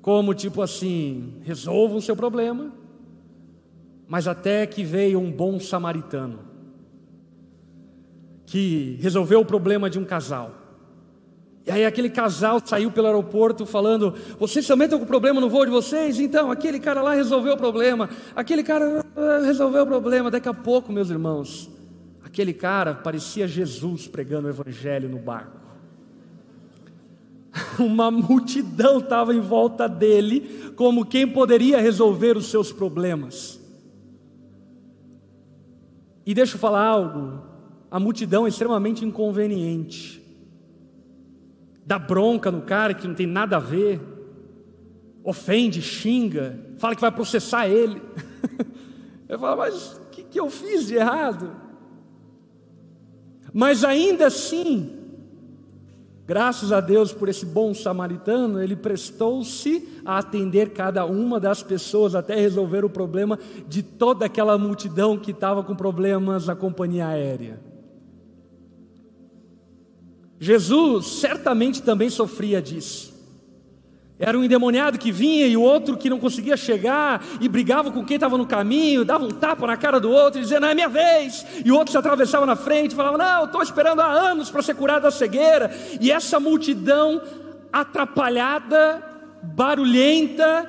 [0.02, 2.72] como tipo assim, resolva o seu problema,
[4.08, 6.40] mas até que veio um bom samaritano,
[8.46, 10.61] que resolveu o problema de um casal.
[11.66, 15.66] E aí aquele casal saiu pelo aeroporto falando: Vocês também estão com problema no voo
[15.66, 16.20] de vocês?
[16.20, 20.32] Então, aquele cara lá resolveu o problema, aquele cara ah, resolveu o problema.
[20.32, 21.70] Daqui a pouco, meus irmãos,
[22.24, 25.60] aquele cara parecia Jesus pregando o evangelho no barco.
[27.78, 33.60] Uma multidão estava em volta dele, como quem poderia resolver os seus problemas.
[36.26, 37.40] E deixa eu falar algo:
[37.92, 40.21] a multidão é extremamente inconveniente
[41.92, 44.00] dá bronca no cara que não tem nada a ver,
[45.26, 48.02] ofende, xinga, fala que vai processar ele.
[49.28, 51.52] eu falo, mas o que, que eu fiz de errado?
[53.54, 55.00] Mas ainda assim,
[56.26, 62.16] graças a Deus por esse bom samaritano, ele prestou-se a atender cada uma das pessoas
[62.16, 67.71] até resolver o problema de toda aquela multidão que estava com problemas na companhia aérea.
[70.44, 73.14] Jesus certamente também sofria disso.
[74.18, 78.04] Era um endemoniado que vinha e o outro que não conseguia chegar e brigava com
[78.04, 80.74] quem estava no caminho, dava um tapa na cara do outro e dizia: Não é
[80.74, 81.46] minha vez.
[81.64, 84.64] E o outro se atravessava na frente e falava: Não, estou esperando há anos para
[84.64, 85.72] ser curado da cegueira.
[86.00, 87.22] E essa multidão
[87.72, 89.00] atrapalhada,
[89.44, 90.68] barulhenta,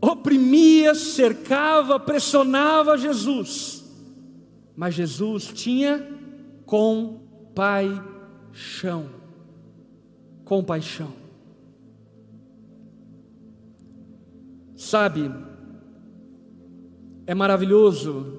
[0.00, 3.77] oprimia, cercava, pressionava Jesus.
[4.78, 6.08] Mas Jesus tinha
[6.64, 7.98] compaixão.
[10.44, 11.12] Compaixão.
[14.76, 15.34] Sabe,
[17.26, 18.38] é maravilhoso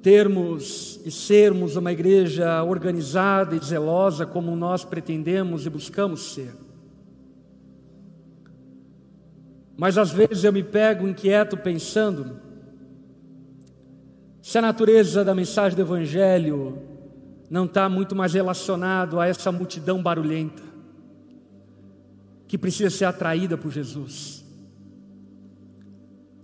[0.00, 6.54] termos e sermos uma igreja organizada e zelosa como nós pretendemos e buscamos ser.
[9.76, 12.45] Mas às vezes eu me pego inquieto pensando
[14.46, 16.78] se a natureza da mensagem do Evangelho
[17.50, 20.62] não está muito mais relacionado a essa multidão barulhenta,
[22.46, 24.44] que precisa ser atraída por Jesus.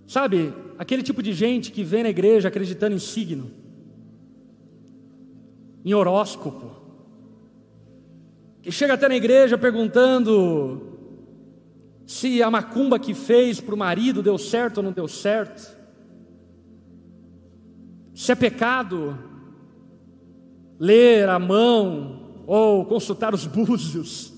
[0.05, 3.53] Sabe, aquele tipo de gente que vem na igreja acreditando em signo,
[5.85, 6.73] em horóscopo,
[8.63, 10.99] que chega até na igreja perguntando
[12.05, 15.82] se a macumba que fez para o marido deu certo ou não deu certo
[18.15, 19.19] se é pecado
[20.79, 24.33] ler a mão ou consultar os búzios.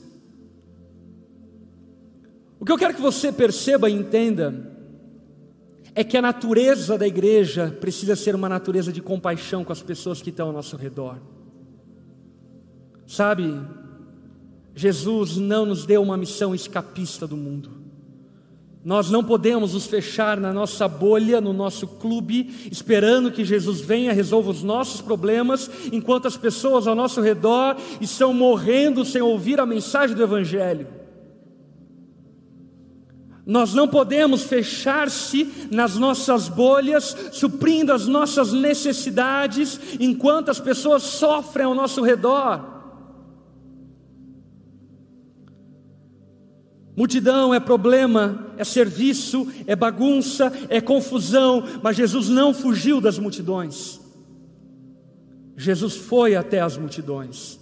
[2.61, 4.73] O que eu quero que você perceba e entenda
[5.95, 10.21] é que a natureza da igreja precisa ser uma natureza de compaixão com as pessoas
[10.21, 11.19] que estão ao nosso redor.
[13.07, 13.61] Sabe,
[14.75, 17.84] Jesus não nos deu uma missão escapista do mundo.
[18.85, 24.13] Nós não podemos nos fechar na nossa bolha, no nosso clube, esperando que Jesus venha
[24.13, 29.65] resolva os nossos problemas, enquanto as pessoas ao nosso redor estão morrendo sem ouvir a
[29.65, 30.87] mensagem do Evangelho.
[33.47, 41.65] Nós não podemos fechar-se nas nossas bolhas, suprindo as nossas necessidades, enquanto as pessoas sofrem
[41.65, 42.74] ao nosso redor.
[46.97, 54.01] Multidão é problema, é serviço, é bagunça, é confusão, mas Jesus não fugiu das multidões.
[55.57, 57.59] Jesus foi até as multidões.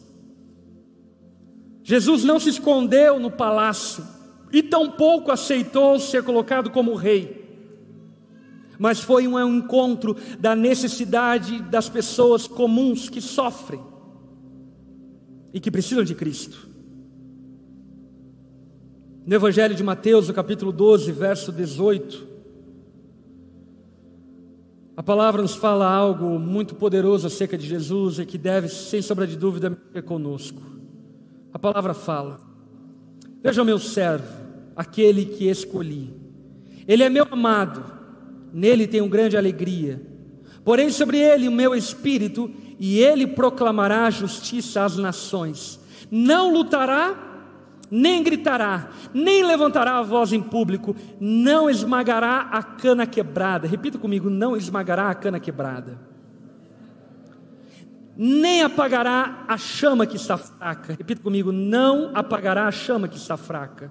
[1.82, 4.07] Jesus não se escondeu no palácio
[4.52, 7.40] e tampouco aceitou ser colocado como rei.
[8.78, 13.80] Mas foi um encontro da necessidade das pessoas comuns que sofrem
[15.54, 16.71] e que precisam de Cristo.
[19.24, 22.26] No Evangelho de Mateus, no capítulo 12, verso 18,
[24.96, 29.24] a palavra nos fala algo muito poderoso acerca de Jesus e que deve, sem sombra
[29.24, 30.60] de dúvida, mexer conosco.
[31.52, 32.40] A palavra fala:
[33.40, 34.26] Veja o meu servo,
[34.74, 36.12] aquele que escolhi.
[36.86, 37.84] Ele é meu amado,
[38.52, 40.02] nele tenho grande alegria.
[40.64, 45.78] Porém, sobre ele o meu espírito, e ele proclamará justiça às nações.
[46.10, 47.32] Não lutará,
[47.95, 53.68] nem gritará, nem levantará a voz em público, não esmagará a cana quebrada.
[53.68, 56.01] Repita comigo: não esmagará a cana quebrada.
[58.16, 60.95] Nem apagará a chama que está fraca.
[60.95, 63.90] Repita comigo: não apagará a chama que está fraca.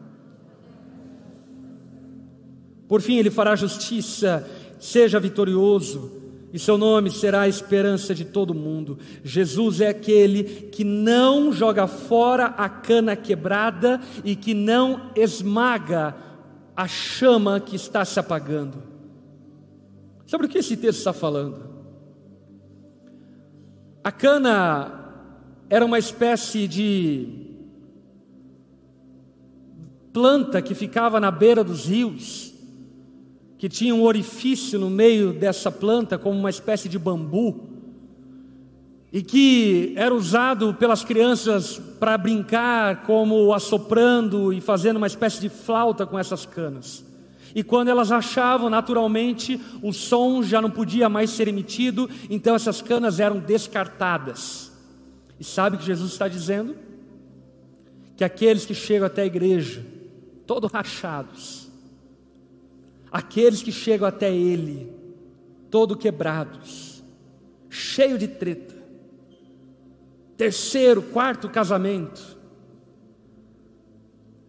[2.87, 4.49] Por fim, ele fará justiça,
[4.79, 6.20] seja vitorioso,
[6.53, 8.99] e seu nome será a esperança de todo mundo.
[9.23, 16.15] Jesus é aquele que não joga fora a cana quebrada e que não esmaga
[16.75, 18.83] a chama que está se apagando.
[20.25, 21.69] Sobre o que esse texto está falando?
[24.03, 24.99] A cana
[25.69, 27.49] era uma espécie de
[30.11, 32.50] planta que ficava na beira dos rios
[33.61, 37.69] que tinha um orifício no meio dessa planta, como uma espécie de bambu,
[39.13, 45.47] e que era usado pelas crianças para brincar, como assoprando e fazendo uma espécie de
[45.47, 47.05] flauta com essas canas.
[47.53, 52.81] E quando elas achavam, naturalmente, o som já não podia mais ser emitido, então essas
[52.81, 54.71] canas eram descartadas.
[55.39, 56.75] E sabe o que Jesus está dizendo?
[58.17, 59.85] Que aqueles que chegam até a igreja,
[60.47, 61.60] todos rachados,
[63.11, 64.89] aqueles que chegam até Ele,
[65.69, 67.03] todo quebrados,
[67.69, 68.75] cheio de treta,
[70.37, 72.37] terceiro, quarto casamento,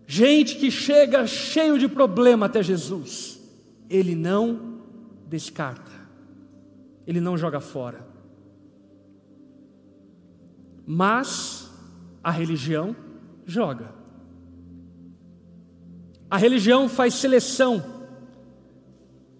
[0.06, 3.40] gente que chega cheio de problema até Jesus,
[3.90, 4.80] Ele não
[5.26, 5.90] descarta,
[7.06, 8.06] Ele não joga fora,
[10.86, 11.70] mas
[12.22, 12.94] a religião
[13.44, 13.92] joga.
[16.30, 18.01] A religião faz seleção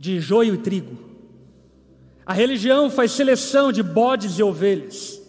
[0.03, 0.99] de joio e trigo.
[2.27, 5.23] A religião faz seleção de bodes e ovelhas.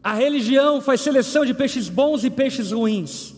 [0.00, 3.34] A religião faz seleção de peixes bons e peixes ruins.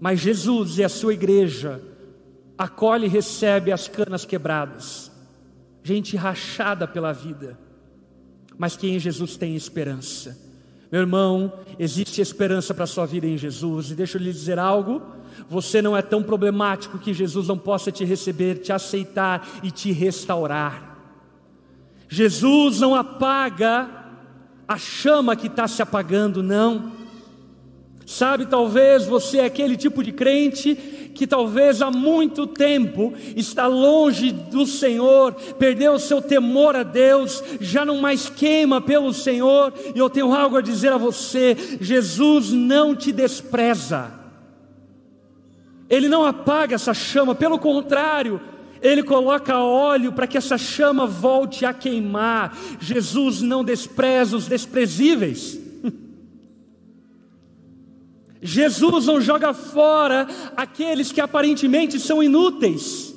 [0.00, 1.80] Mas Jesus e a sua igreja
[2.58, 5.08] acolhe e recebe as canas quebradas,
[5.84, 7.56] gente rachada pela vida,
[8.58, 10.36] mas que em Jesus tem esperança.
[10.90, 14.58] Meu irmão, existe esperança para a sua vida em Jesus, e deixa eu lhe dizer
[14.58, 15.02] algo:
[15.48, 19.92] você não é tão problemático que Jesus não possa te receber, te aceitar e te
[19.92, 20.96] restaurar.
[22.08, 23.88] Jesus não apaga
[24.66, 26.92] a chama que está se apagando, não.
[28.06, 30.74] Sabe, talvez você é aquele tipo de crente
[31.14, 37.42] que talvez há muito tempo está longe do Senhor, perdeu o seu temor a Deus,
[37.60, 42.50] já não mais queima pelo Senhor, e eu tenho algo a dizer a você: Jesus
[42.50, 44.12] não te despreza.
[45.88, 48.40] Ele não apaga essa chama, pelo contrário,
[48.82, 52.56] ele coloca óleo para que essa chama volte a queimar.
[52.80, 55.63] Jesus não despreza os desprezíveis.
[58.44, 63.14] Jesus não joga fora aqueles que aparentemente são inúteis.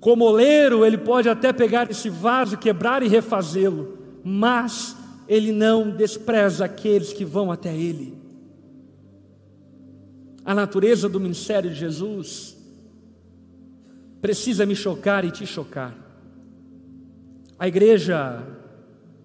[0.00, 4.96] Como oleiro, ele pode até pegar esse vaso, quebrar e refazê-lo, mas
[5.28, 8.20] ele não despreza aqueles que vão até ele
[10.44, 12.56] a natureza do ministério de Jesus
[14.20, 15.96] precisa me chocar e te chocar.
[17.56, 18.44] A igreja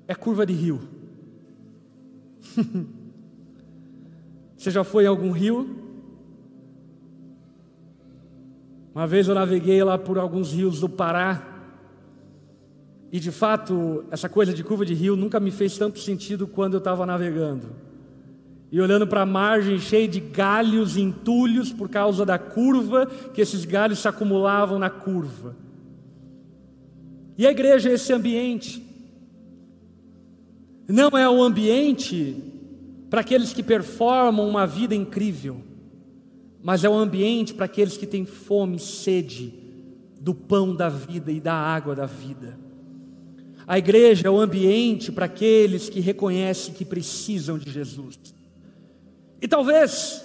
[0.07, 0.87] é curva de rio.
[4.57, 5.75] Você já foi em algum rio?
[8.93, 11.41] Uma vez eu naveguei lá por alguns rios do Pará.
[13.11, 16.73] E de fato, essa coisa de curva de rio nunca me fez tanto sentido quando
[16.73, 17.85] eu estava navegando
[18.71, 23.39] e olhando para a margem cheia de galhos e entulhos por causa da curva, que
[23.39, 25.55] esses galhos se acumulavam na curva.
[27.37, 28.83] E a igreja é esse ambiente.
[30.87, 32.54] Não é o ambiente
[33.15, 35.61] para aqueles que performam uma vida incrível,
[36.61, 39.53] mas é o ambiente para aqueles que têm fome e sede
[40.19, 42.59] do pão da vida e da água da vida.
[43.65, 48.19] A igreja é o ambiente para aqueles que reconhecem que precisam de Jesus.
[49.41, 50.21] E talvez,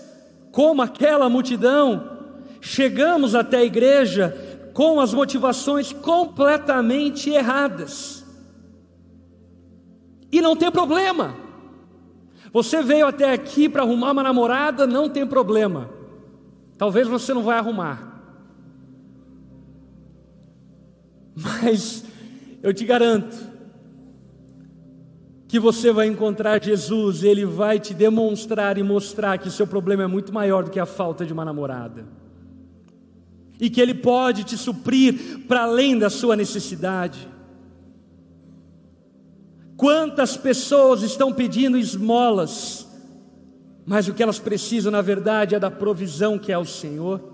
[0.51, 2.19] como aquela multidão,
[2.61, 8.25] chegamos até a igreja com as motivações completamente erradas.
[10.33, 11.50] E não tem problema.
[12.53, 15.91] Você veio até aqui para arrumar uma namorada, não tem problema.
[16.77, 18.23] Talvez você não vai arrumar.
[21.35, 22.05] Mas
[22.63, 23.51] eu te garanto,
[25.47, 30.07] que você vai encontrar Jesus, ele vai te demonstrar e mostrar que seu problema é
[30.07, 32.07] muito maior do que a falta de uma namorada.
[33.61, 37.29] e que Ele pode te suprir para além da sua necessidade.
[39.81, 42.87] Quantas pessoas estão pedindo esmolas,
[43.87, 47.30] mas o que elas precisam, na verdade, é da provisão que é o Senhor.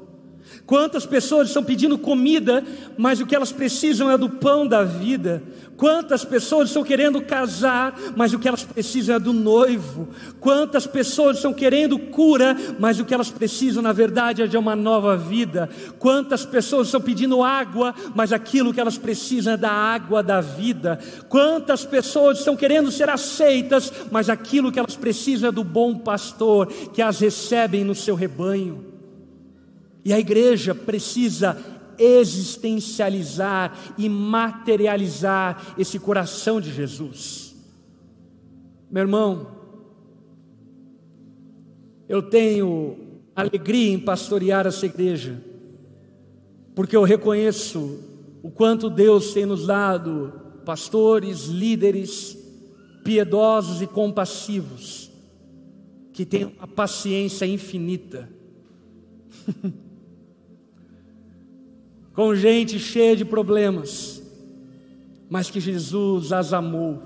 [0.66, 2.64] Quantas pessoas estão pedindo comida,
[2.98, 5.42] mas o que elas precisam é do pão da vida.
[5.76, 10.08] Quantas pessoas estão querendo casar, mas o que elas precisam é do noivo.
[10.40, 14.74] Quantas pessoas estão querendo cura, mas o que elas precisam, na verdade, é de uma
[14.74, 15.68] nova vida.
[15.98, 20.98] Quantas pessoas estão pedindo água, mas aquilo que elas precisam é da água da vida.
[21.28, 26.66] Quantas pessoas estão querendo ser aceitas, mas aquilo que elas precisam é do bom pastor
[26.66, 28.95] que as recebem no seu rebanho.
[30.06, 31.58] E a igreja precisa
[31.98, 37.56] existencializar e materializar esse coração de Jesus.
[38.88, 39.48] Meu irmão,
[42.08, 45.42] eu tenho alegria em pastorear essa igreja,
[46.72, 47.98] porque eu reconheço
[48.44, 50.32] o quanto Deus tem nos dado
[50.64, 52.38] pastores, líderes
[53.02, 55.10] piedosos e compassivos,
[56.12, 58.30] que têm uma paciência infinita.
[62.16, 64.22] com gente cheia de problemas,
[65.28, 67.02] mas que Jesus as amou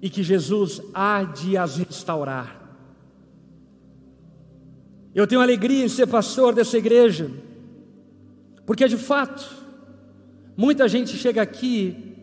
[0.00, 2.58] e que Jesus há de as restaurar.
[5.14, 7.30] Eu tenho alegria em ser pastor dessa igreja,
[8.64, 9.54] porque de fato,
[10.56, 12.14] muita gente chega aqui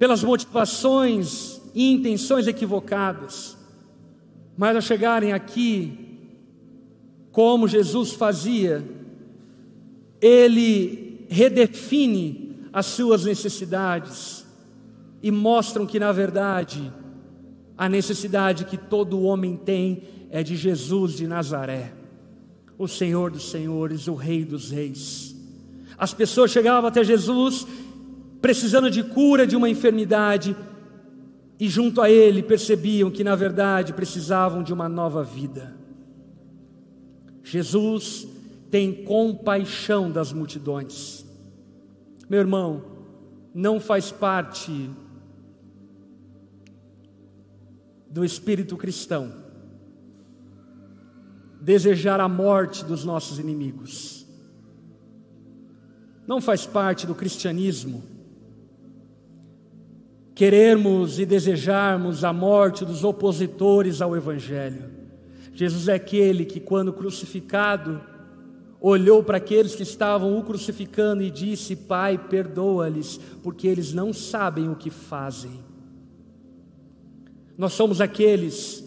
[0.00, 3.56] pelas motivações e intenções equivocadas,
[4.56, 6.18] mas ao chegarem aqui,
[7.30, 8.98] como Jesus fazia,
[10.20, 14.46] ele redefine as suas necessidades
[15.22, 16.92] e mostram que, na verdade,
[17.76, 21.92] a necessidade que todo homem tem é de Jesus de Nazaré,
[22.78, 25.36] o Senhor dos Senhores, o Rei dos Reis.
[25.98, 27.66] As pessoas chegavam até Jesus
[28.40, 30.56] precisando de cura de uma enfermidade
[31.58, 35.76] e junto a Ele percebiam que, na verdade, precisavam de uma nova vida.
[37.42, 38.26] Jesus
[38.70, 41.24] tem compaixão das multidões.
[42.28, 42.84] Meu irmão,
[43.52, 44.90] não faz parte
[48.08, 49.32] do espírito cristão
[51.60, 54.26] desejar a morte dos nossos inimigos.
[56.26, 58.02] Não faz parte do cristianismo
[60.40, 64.90] querermos e desejarmos a morte dos opositores ao Evangelho.
[65.52, 68.00] Jesus é aquele que, quando crucificado,
[68.80, 74.68] olhou para aqueles que estavam o crucificando e disse: Pai, perdoa-lhes, porque eles não sabem
[74.68, 75.62] o que fazem.
[77.58, 78.82] Nós somos aqueles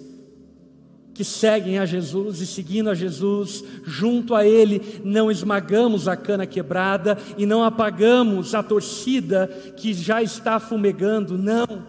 [1.13, 6.47] que seguem a Jesus e seguindo a Jesus, junto a Ele, não esmagamos a cana
[6.47, 11.85] quebrada e não apagamos a torcida que já está fumegando, não.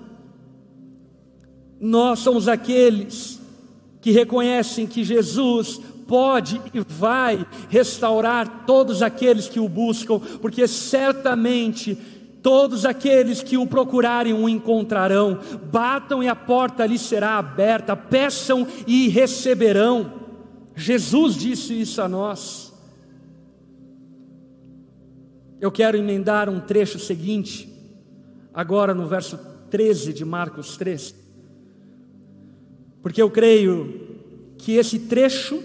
[1.80, 3.40] Nós somos aqueles
[4.02, 11.98] que reconhecem que Jesus pode e vai restaurar todos aqueles que o buscam, porque certamente
[12.44, 15.40] todos aqueles que o procurarem o encontrarão.
[15.72, 20.12] Batam e a porta lhe será aberta, peçam e receberão.
[20.76, 22.70] Jesus disse isso a nós.
[25.58, 27.72] Eu quero emendar um trecho seguinte,
[28.52, 29.38] agora no verso
[29.70, 31.14] 13 de Marcos 3,
[33.02, 34.18] porque eu creio
[34.58, 35.62] que esse trecho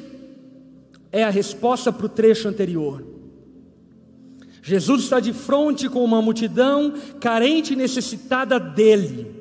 [1.11, 3.03] é a resposta para o trecho anterior.
[4.61, 9.39] Jesus está de frente com uma multidão carente e necessitada dele.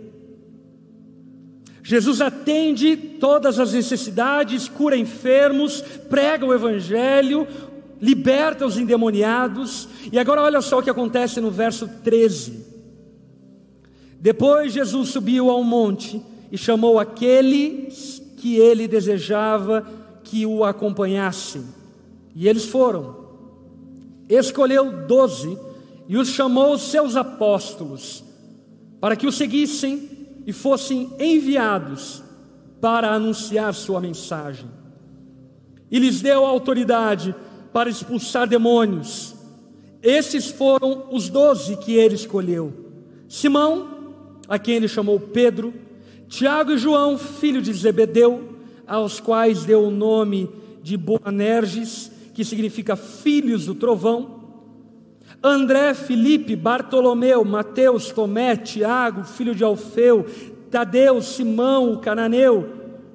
[1.83, 7.47] Jesus atende todas as necessidades, cura enfermos, prega o Evangelho,
[8.01, 9.89] liberta os endemoniados.
[10.13, 12.67] E agora olha só o que acontece no verso 13.
[14.21, 19.87] Depois Jesus subiu ao monte e chamou aqueles que ele desejava
[20.29, 21.65] que o acompanhassem.
[22.35, 23.29] E eles foram.
[24.29, 25.59] Escolheu doze
[26.07, 28.23] e os chamou seus apóstolos,
[29.01, 30.09] para que o seguissem
[30.47, 32.23] e fossem enviados
[32.81, 34.69] para anunciar sua mensagem.
[35.91, 37.35] E lhes deu autoridade
[37.73, 39.35] para expulsar demônios.
[40.03, 42.73] Esses foram os doze que ele escolheu:
[43.29, 43.89] Simão,
[44.47, 45.73] a quem ele chamou Pedro,
[46.29, 48.58] Tiago e João, filho de Zebedeu,
[48.89, 50.49] aos quais deu o nome
[50.83, 54.39] de Boanerges, que significa filhos do trovão,
[55.43, 60.27] André, Felipe, Bartolomeu, Mateus, Tomé, Tiago, filho de Alfeu,
[60.71, 62.69] Tadeu, Simão, o cananeu,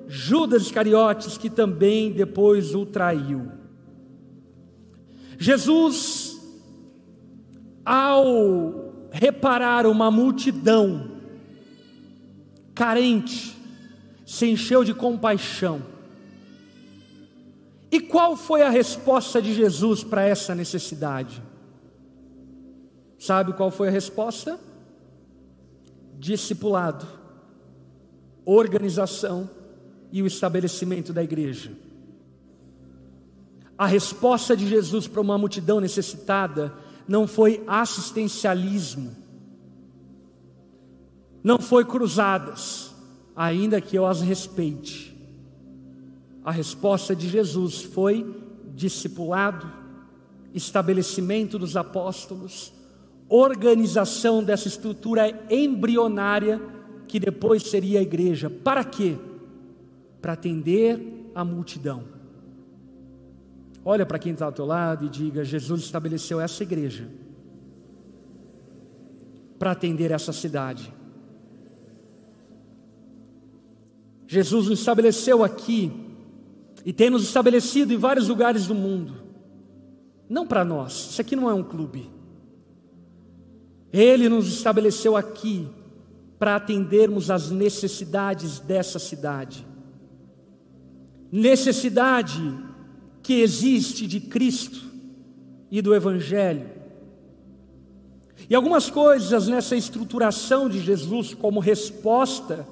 [0.08, 3.52] Judas Iscariotes, que também depois o traiu.
[5.38, 6.40] Jesus,
[7.84, 11.12] ao reparar uma multidão
[12.74, 13.53] carente,
[14.26, 15.82] se encheu de compaixão.
[17.92, 21.42] E qual foi a resposta de Jesus para essa necessidade?
[23.20, 24.60] Sabe qual foi a resposta?
[26.18, 27.06] Discipulado,
[28.46, 29.50] organização
[30.12, 31.72] e o estabelecimento da igreja.
[33.78, 36.74] A resposta de Jesus para uma multidão necessitada
[37.08, 39.16] não foi assistencialismo,
[41.44, 42.93] não foi cruzadas,
[43.36, 45.14] ainda que eu as respeite.
[46.44, 48.26] A resposta de Jesus foi
[48.76, 49.72] discipulado,
[50.54, 52.74] estabelecimento dos apóstolos,
[53.30, 56.62] organização dessa estrutura embrionária
[57.08, 58.50] que depois seria a igreja.
[58.50, 59.18] Para quê?
[60.22, 62.04] Para atender a multidão.
[63.86, 67.10] Olha para quem está ao teu lado e diga: Jesus estabeleceu essa igreja
[69.60, 70.94] para atender essa cidade.
[74.28, 75.92] Jesus nos estabeleceu aqui
[76.86, 79.14] e tem nos estabelecido em vários lugares do mundo.
[80.30, 82.10] Não para nós, isso aqui não é um clube.
[83.92, 85.68] Ele nos estabeleceu aqui
[86.40, 89.66] para atendermos às necessidades dessa cidade.
[91.32, 92.42] Necessidade
[93.22, 94.82] que existe de Cristo
[95.72, 96.70] e do Evangelho.
[98.50, 102.68] E algumas coisas nessa estruturação de Jesus como resposta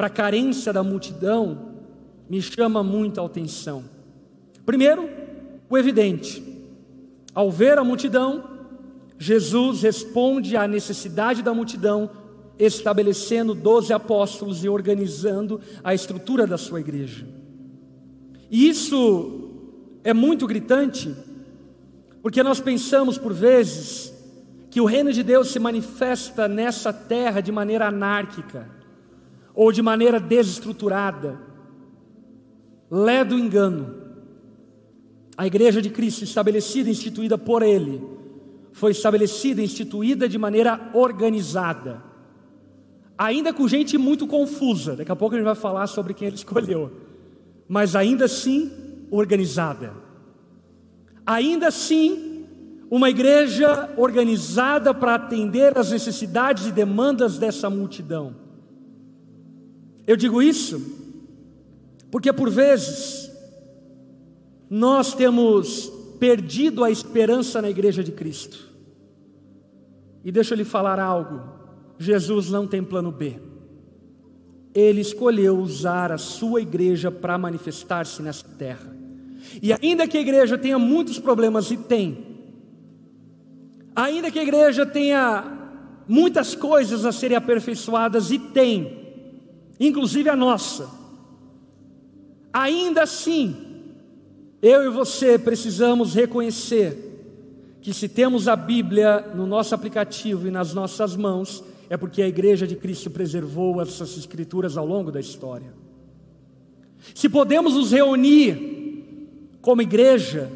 [0.00, 1.74] para a carência da multidão
[2.26, 3.84] me chama muita atenção.
[4.64, 5.06] Primeiro,
[5.68, 6.42] o evidente.
[7.34, 8.42] Ao ver a multidão,
[9.18, 12.08] Jesus responde à necessidade da multidão,
[12.58, 17.28] estabelecendo doze apóstolos e organizando a estrutura da sua igreja.
[18.50, 19.50] E isso
[20.02, 21.14] é muito gritante,
[22.22, 24.14] porque nós pensamos por vezes
[24.70, 28.79] que o reino de Deus se manifesta nessa terra de maneira anárquica
[29.54, 31.40] ou de maneira desestruturada.
[32.90, 33.94] Lé do engano.
[35.36, 38.02] A igreja de Cristo estabelecida e instituída por ele
[38.72, 42.02] foi estabelecida, instituída de maneira organizada,
[43.16, 44.96] ainda com gente muito confusa.
[44.96, 46.90] Daqui a pouco a gente vai falar sobre quem ele escolheu,
[47.68, 48.70] mas ainda assim
[49.10, 49.92] organizada.
[51.26, 52.46] Ainda assim,
[52.90, 58.34] uma igreja organizada para atender às necessidades e demandas dessa multidão.
[60.10, 60.82] Eu digo isso
[62.10, 63.30] porque por vezes
[64.68, 65.88] nós temos
[66.18, 68.58] perdido a esperança na igreja de Cristo.
[70.24, 71.40] E deixa eu lhe falar algo:
[71.96, 73.36] Jesus não tem plano B.
[74.74, 78.92] Ele escolheu usar a sua igreja para manifestar-se nessa terra.
[79.62, 82.36] E ainda que a igreja tenha muitos problemas, e tem,
[83.94, 85.56] ainda que a igreja tenha
[86.08, 88.99] muitas coisas a serem aperfeiçoadas, e tem,
[89.80, 90.88] inclusive a nossa,
[92.52, 93.56] ainda assim,
[94.60, 97.08] eu e você precisamos reconhecer
[97.80, 102.28] que se temos a Bíblia no nosso aplicativo e nas nossas mãos, é porque a
[102.28, 105.72] igreja de Cristo preservou essas escrituras ao longo da história.
[107.14, 110.50] Se podemos nos reunir como igreja,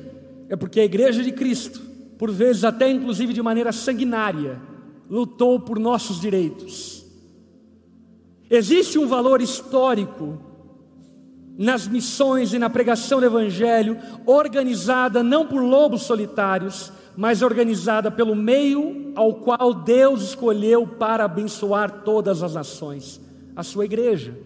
[0.49, 1.81] é porque a igreja de Cristo,
[2.19, 4.61] por vezes até inclusive de maneira sanguinária,
[5.09, 7.04] lutou por nossos direitos.
[8.51, 10.39] Existe um valor histórico
[11.57, 18.35] nas missões e na pregação do Evangelho, organizada não por lobos solitários, mas organizada pelo
[18.35, 23.21] meio ao qual Deus escolheu para abençoar todas as nações,
[23.55, 24.37] a sua igreja.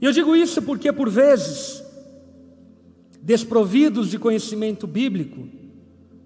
[0.00, 1.82] E eu digo isso porque, por vezes,
[3.22, 5.48] desprovidos de conhecimento bíblico,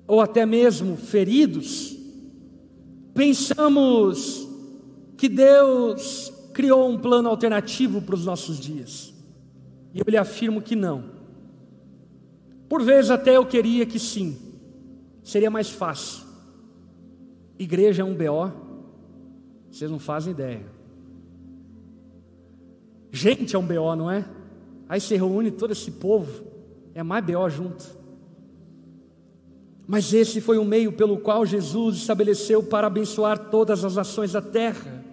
[0.08, 1.96] ou até mesmo feridos,
[3.14, 4.45] pensamos
[5.16, 9.14] que Deus criou um plano alternativo para os nossos dias.
[9.92, 11.16] E eu lhe afirmo que não.
[12.68, 14.36] Por vezes até eu queria que sim,
[15.22, 16.24] seria mais fácil.
[17.58, 18.52] Igreja é um BO,
[19.70, 20.64] vocês não fazem ideia.
[23.12, 24.24] Gente é um BO, não é?
[24.88, 26.44] Aí se reúne todo esse povo,
[26.94, 27.96] é mais BO junto.
[29.86, 34.42] Mas esse foi o meio pelo qual Jesus estabeleceu para abençoar todas as nações da
[34.42, 35.04] terra.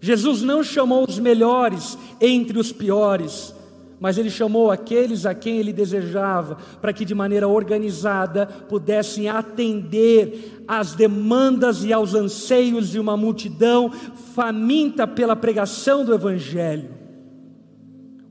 [0.00, 3.54] Jesus não chamou os melhores entre os piores,
[3.98, 10.62] mas ele chamou aqueles a quem ele desejava, para que de maneira organizada pudessem atender
[10.68, 13.90] às demandas e aos anseios de uma multidão
[14.34, 16.90] faminta pela pregação do Evangelho.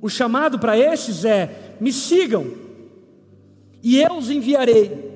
[0.01, 2.45] O chamado para esses é: me sigam.
[3.83, 5.06] e eu os enviarei.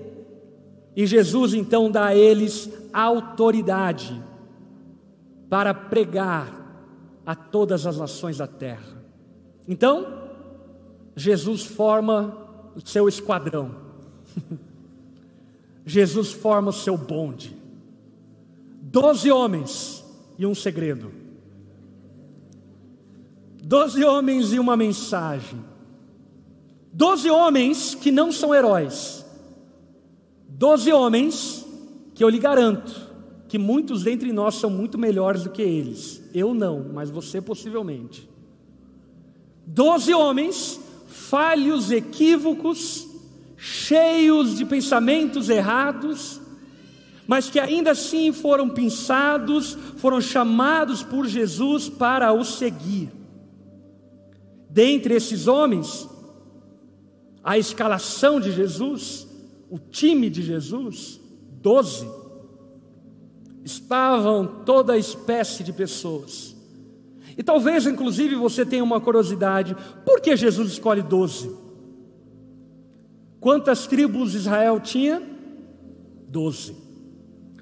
[0.95, 4.21] E Jesus então dá a eles autoridade
[5.49, 6.61] para pregar
[7.25, 9.01] a todas as nações da terra.
[9.67, 10.21] Então,
[11.15, 12.37] Jesus forma
[12.75, 13.75] o seu esquadrão.
[15.85, 17.55] Jesus forma o seu bonde.
[18.81, 20.03] Doze homens
[20.37, 21.11] e um segredo.
[23.63, 25.63] Doze homens e uma mensagem.
[26.91, 29.20] Doze homens que não são heróis.
[30.61, 31.65] Doze homens
[32.13, 33.09] que eu lhe garanto
[33.47, 36.21] que muitos dentre nós são muito melhores do que eles.
[36.35, 38.29] Eu não, mas você possivelmente.
[39.65, 43.07] Doze homens falhos, equívocos,
[43.57, 46.39] cheios de pensamentos errados,
[47.25, 53.11] mas que ainda assim foram pensados, foram chamados por Jesus para o seguir.
[54.69, 56.07] Dentre esses homens,
[57.43, 59.30] a escalação de Jesus,
[59.71, 61.17] o time de Jesus,
[61.61, 62.05] doze,
[63.63, 66.53] estavam toda espécie de pessoas.
[67.37, 69.73] E talvez, inclusive, você tenha uma curiosidade:
[70.05, 71.55] por que Jesus escolhe doze?
[73.39, 75.23] Quantas tribos Israel tinha?
[76.27, 76.75] Doze.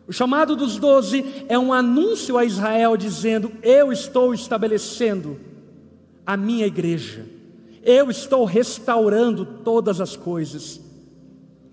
[0.07, 5.39] O chamado dos doze é um anúncio a Israel dizendo: Eu estou estabelecendo
[6.25, 7.23] a minha igreja,
[7.83, 10.88] eu estou restaurando todas as coisas.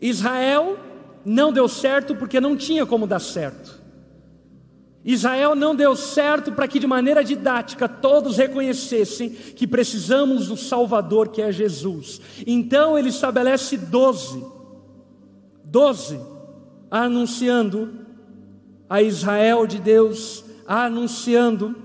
[0.00, 0.78] Israel
[1.24, 3.76] não deu certo porque não tinha como dar certo.
[5.04, 11.28] Israel não deu certo para que de maneira didática todos reconhecessem que precisamos do Salvador
[11.28, 12.20] que é Jesus.
[12.44, 14.44] Então ele estabelece doze,
[15.64, 16.18] doze,
[16.90, 18.04] anunciando
[18.90, 21.76] a Israel de Deus, anunciando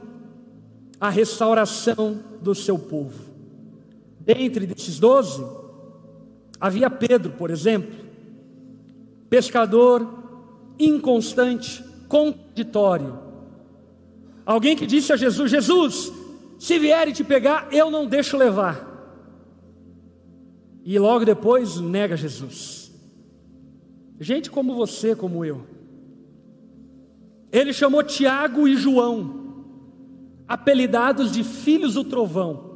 [0.99, 3.24] a restauração do seu povo.
[4.20, 5.45] Dentre desses doze,
[6.59, 8.01] havia Pedro, por exemplo,
[9.32, 10.06] pescador
[10.78, 13.18] inconstante, contraditório.
[14.46, 16.12] Alguém que disse a Jesus: Jesus,
[16.60, 18.90] se vierem te pegar, eu não deixo levar.
[20.84, 22.92] E logo depois nega Jesus.
[24.20, 25.66] Gente como você, como eu.
[27.54, 29.66] Ele chamou Tiago e João,
[30.46, 32.71] apelidados de filhos do trovão.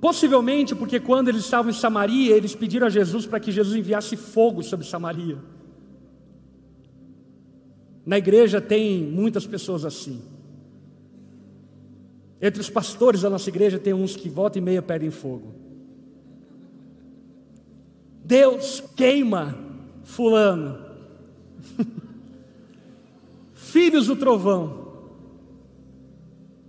[0.00, 4.16] Possivelmente porque quando eles estavam em Samaria, eles pediram a Jesus para que Jesus enviasse
[4.16, 5.38] fogo sobre Samaria.
[8.06, 10.22] Na igreja tem muitas pessoas assim.
[12.40, 15.52] Entre os pastores da nossa igreja tem uns que volta e meia pedem fogo.
[18.24, 19.58] Deus queima
[20.04, 20.78] fulano.
[23.52, 24.86] Filhos do trovão.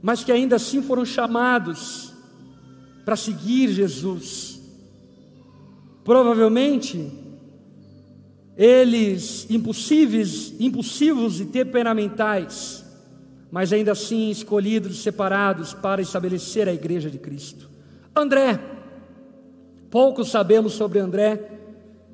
[0.01, 2.08] Mas que ainda assim foram chamados
[3.09, 4.61] para seguir Jesus.
[6.03, 7.11] Provavelmente
[8.55, 12.85] eles impossíveis, impulsivos e temperamentais,
[13.49, 17.67] mas ainda assim escolhidos, separados para estabelecer a igreja de Cristo.
[18.15, 18.59] André,
[19.89, 21.49] pouco sabemos sobre André,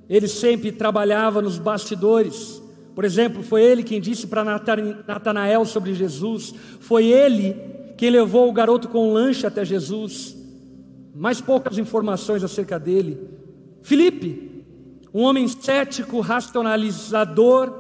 [0.08, 2.62] ele sempre trabalhava nos bastidores.
[2.96, 7.54] Por exemplo, foi ele quem disse para Natanael sobre Jesus, foi ele
[7.98, 10.35] quem levou o garoto com lanche até Jesus.
[11.16, 13.18] Mais poucas informações acerca dele.
[13.82, 14.66] Filipe,
[15.14, 17.74] um homem cético, racionalizador,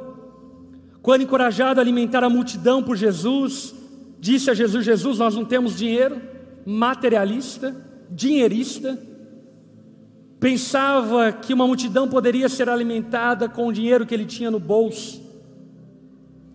[1.01, 3.75] quando encorajado a alimentar a multidão por Jesus,
[4.19, 6.21] disse a Jesus: Jesus, nós não temos dinheiro,
[6.65, 7.75] materialista,
[8.09, 8.97] dinheirista.
[10.39, 15.21] Pensava que uma multidão poderia ser alimentada com o dinheiro que ele tinha no bolso.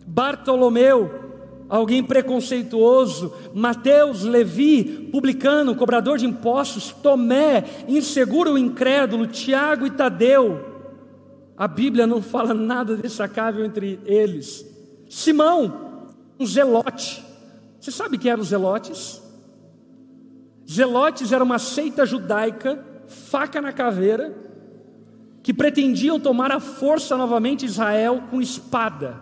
[0.06, 1.29] Bartolomeu,
[1.70, 10.70] alguém preconceituoso, Mateus, Levi, publicano, cobrador de impostos, Tomé, inseguro, incrédulo, Tiago e Tadeu,
[11.60, 14.64] a Bíblia não fala nada destacável entre eles.
[15.10, 16.08] Simão,
[16.38, 17.22] um zelote.
[17.78, 19.20] Você sabe quem eram os zelotes?
[20.66, 24.34] Zelotes era uma seita judaica, faca na caveira,
[25.42, 29.20] que pretendiam tomar a força novamente Israel com espada.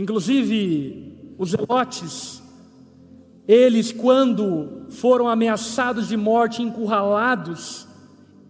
[0.00, 2.42] Inclusive, os zelotes,
[3.46, 7.86] eles, quando foram ameaçados de morte, encurralados,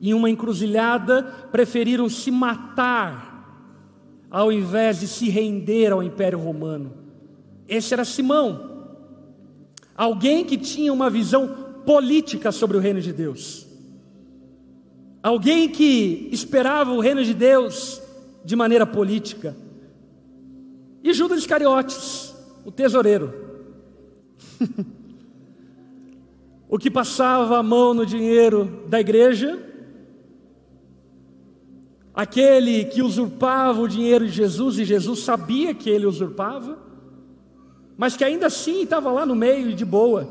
[0.01, 3.29] em uma encruzilhada, preferiram se matar
[4.31, 6.93] ao invés de se render ao Império Romano.
[7.67, 8.87] Esse era Simão,
[9.97, 11.49] alguém que tinha uma visão
[11.85, 13.67] política sobre o reino de Deus,
[15.21, 18.01] alguém que esperava o reino de Deus
[18.45, 19.57] de maneira política.
[21.03, 22.35] E Judas Iscariotes,
[22.65, 23.33] o tesoureiro,
[26.69, 29.71] o que passava a mão no dinheiro da igreja
[32.15, 36.79] aquele que usurpava o dinheiro de Jesus e Jesus sabia que ele usurpava,
[37.97, 40.29] mas que ainda assim estava lá no meio de boa,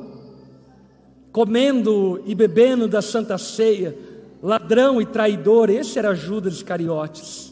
[1.32, 3.98] comendo e bebendo da santa ceia,
[4.42, 7.49] ladrão e traidor, esse era Judas Iscariotes.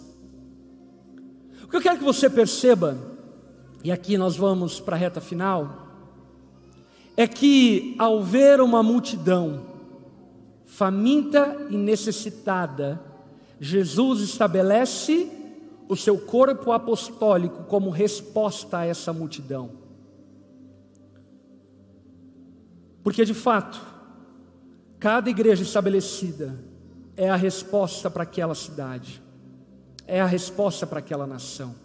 [1.67, 2.97] O que eu quero que você perceba,
[3.83, 5.85] e aqui nós vamos para a reta final,
[7.17, 9.65] é que ao ver uma multidão
[10.65, 13.01] faminta e necessitada,
[13.59, 15.29] Jesus estabelece
[15.89, 19.71] o seu corpo apostólico como resposta a essa multidão.
[23.03, 23.81] Porque de fato,
[24.99, 26.57] cada igreja estabelecida
[27.17, 29.21] é a resposta para aquela cidade,
[30.07, 31.75] é a resposta para aquela nação.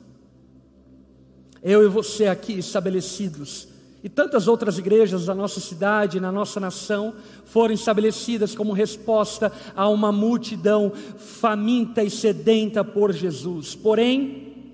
[1.63, 3.69] Eu e você aqui estabelecidos
[4.03, 7.15] e tantas outras igrejas da nossa cidade, na nossa nação,
[7.45, 13.77] foram estabelecidas como resposta a uma multidão faminta e sedenta por Jesus.
[13.77, 14.73] Porém,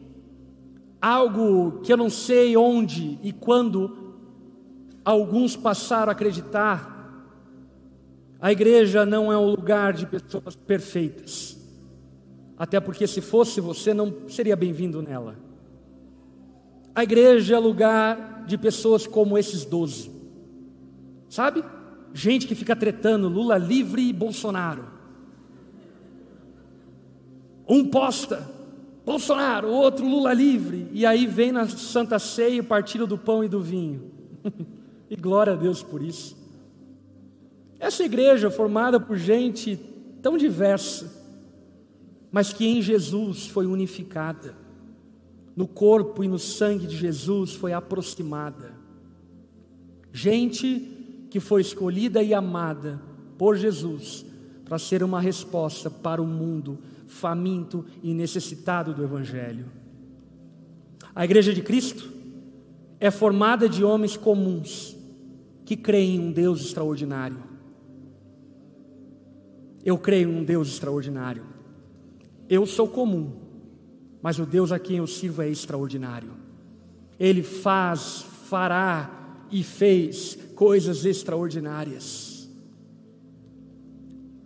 [1.01, 4.15] algo que eu não sei onde e quando
[5.05, 6.97] alguns passaram a acreditar,
[8.41, 11.58] a igreja não é um lugar de pessoas perfeitas.
[12.59, 15.37] Até porque se fosse você não seria bem-vindo nela.
[16.95, 20.11] A igreja é lugar de pessoas como esses doze,
[21.29, 21.63] sabe?
[22.13, 24.87] Gente que fica tretando Lula livre e Bolsonaro.
[27.69, 28.59] Um posta
[29.09, 33.49] Bolsonaro, outro Lula livre, e aí vem na Santa Ceia o partido do pão e
[33.49, 34.11] do vinho.
[35.09, 36.37] e glória a Deus por isso.
[37.81, 39.81] Essa igreja formada por gente
[40.21, 41.18] tão diversa,
[42.31, 44.55] mas que em Jesus foi unificada
[45.59, 48.73] no corpo e no sangue de Jesus foi aproximada.
[50.13, 53.03] Gente que foi escolhida e amada
[53.37, 54.25] por Jesus
[54.65, 59.67] para ser uma resposta para o mundo faminto e necessitado do Evangelho.
[61.15, 62.09] A Igreja de Cristo
[63.01, 64.97] é formada de homens comuns
[65.65, 67.43] que creem em um Deus extraordinário.
[69.85, 71.43] Eu creio em um Deus extraordinário.
[72.49, 73.49] Eu sou comum
[74.21, 76.33] mas o Deus a quem eu sirvo é extraordinário.
[77.19, 82.49] Ele faz, fará e fez coisas extraordinárias.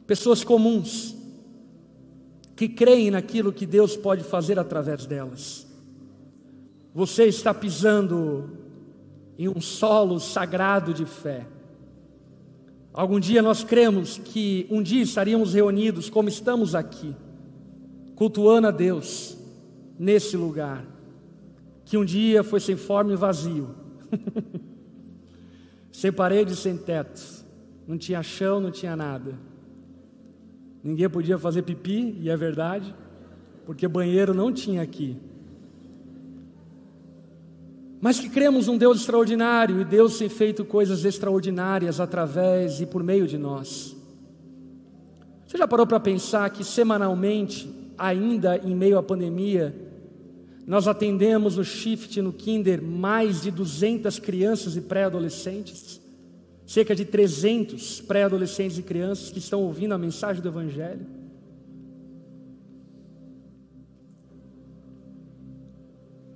[0.06, 1.16] Pessoas comuns
[2.54, 5.66] que creem naquilo que Deus pode fazer através delas.
[6.94, 8.50] Você está pisando
[9.38, 11.46] em um solo sagrado de fé.
[12.92, 17.16] Algum dia nós cremos que um dia estaríamos reunidos como estamos aqui,
[18.22, 19.36] cultuando a Deus
[19.98, 20.86] nesse lugar,
[21.84, 23.74] que um dia foi sem forma e vazio,
[25.90, 27.20] sem paredes, sem teto,
[27.84, 29.34] não tinha chão, não tinha nada.
[30.84, 32.94] Ninguém podia fazer pipi, e é verdade,
[33.66, 35.16] porque banheiro não tinha aqui.
[38.00, 43.02] Mas que cremos um Deus extraordinário e Deus tem feito coisas extraordinárias através e por
[43.02, 43.96] meio de nós.
[45.44, 49.72] Você já parou para pensar que semanalmente, ainda em meio à pandemia,
[50.66, 56.00] nós atendemos o shift no Kinder mais de 200 crianças e pré-adolescentes,
[56.66, 61.06] cerca de 300 pré-adolescentes e crianças que estão ouvindo a mensagem do Evangelho.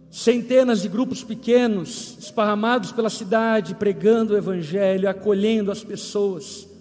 [0.09, 6.76] Centenas de grupos pequenos, esparramados pela cidade, pregando o Evangelho, acolhendo as pessoas.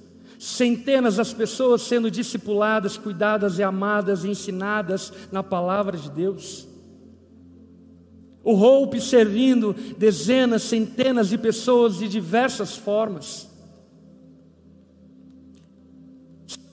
[0.45, 6.67] Centenas das pessoas sendo discipuladas, cuidadas e amadas ensinadas na palavra de Deus.
[8.43, 13.49] O Hope servindo dezenas, centenas de pessoas de diversas formas.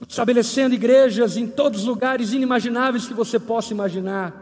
[0.06, 4.34] Estabelecendo igrejas em todos os lugares inimagináveis que você possa imaginar.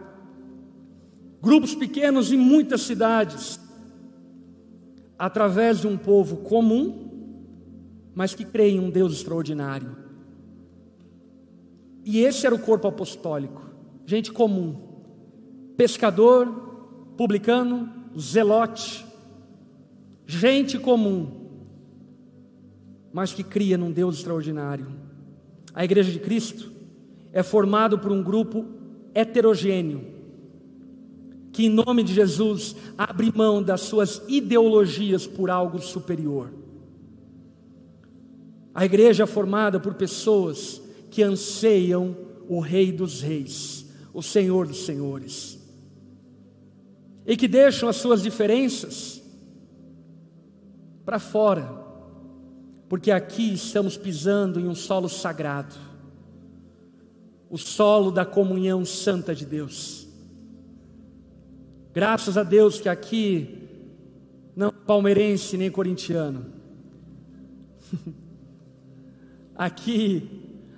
[1.41, 3.61] Grupos pequenos em muitas cidades.
[5.17, 7.10] Através de um povo comum,
[8.15, 9.97] mas que crê em um Deus extraordinário.
[12.05, 13.63] E esse era o corpo apostólico.
[14.07, 14.77] Gente comum.
[15.77, 16.47] Pescador,
[17.17, 17.89] publicano,
[18.19, 19.05] zelote,
[20.27, 21.49] gente comum,
[23.13, 24.87] mas que cria num Deus extraordinário.
[25.75, 26.71] A igreja de Cristo
[27.33, 28.65] é formado por um grupo
[29.15, 30.05] heterogêneo,
[31.53, 36.53] que em nome de Jesus abre mão das suas ideologias por algo superior.
[38.75, 42.17] A igreja é formada por pessoas que anseiam
[42.49, 45.61] o Rei dos Reis, o Senhor dos Senhores
[47.31, 49.23] e que deixam as suas diferenças
[51.05, 51.73] para fora,
[52.89, 55.77] porque aqui estamos pisando em um solo sagrado.
[57.49, 60.07] o solo da comunhão santa de Deus.
[61.93, 63.69] Graças a Deus que aqui
[64.55, 66.47] não é palmeirense nem corintiano.
[69.61, 70.27] aqui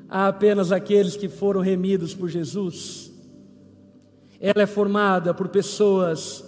[0.09, 3.13] há apenas aqueles que foram remidos por Jesus.
[4.41, 6.45] Ela é formada por pessoas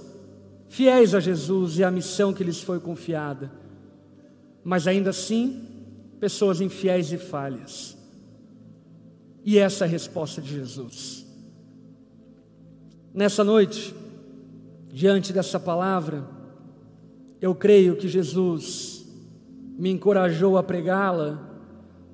[0.69, 3.53] fiéis a Jesus e à missão que lhes foi confiada,
[4.65, 5.65] mas ainda assim,
[6.19, 7.97] pessoas infiéis e falhas.
[9.45, 11.25] E essa é a resposta de Jesus.
[13.13, 13.95] Nessa noite,
[14.93, 16.25] diante dessa palavra,
[17.41, 19.07] eu creio que Jesus
[19.79, 21.54] me encorajou a pregá-la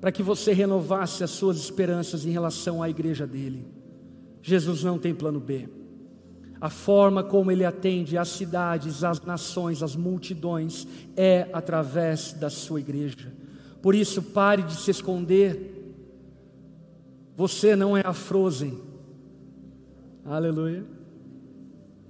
[0.01, 3.67] para que você renovasse as suas esperanças em relação à igreja dele.
[4.41, 5.69] Jesus não tem plano B.
[6.59, 12.79] A forma como ele atende às cidades, às nações, às multidões é através da sua
[12.79, 13.31] igreja.
[13.79, 15.77] Por isso, pare de se esconder
[17.35, 18.79] você não é a Frozen.
[20.23, 20.85] Aleluia.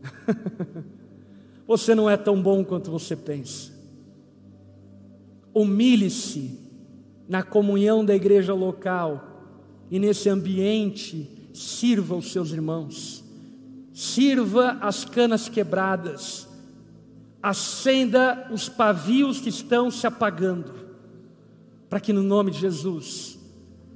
[1.66, 3.72] você não é tão bom quanto você pensa.
[5.54, 6.60] Humilhe-se
[7.32, 9.56] na comunhão da igreja local
[9.90, 13.24] e nesse ambiente sirva os seus irmãos.
[13.94, 16.46] Sirva as canas quebradas.
[17.42, 20.74] Acenda os pavios que estão se apagando.
[21.90, 23.40] Para que no nome de Jesus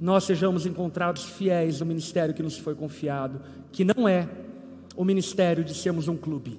[0.00, 4.26] nós sejamos encontrados fiéis no ministério que nos foi confiado, que não é
[4.96, 6.58] o ministério de sermos um clube.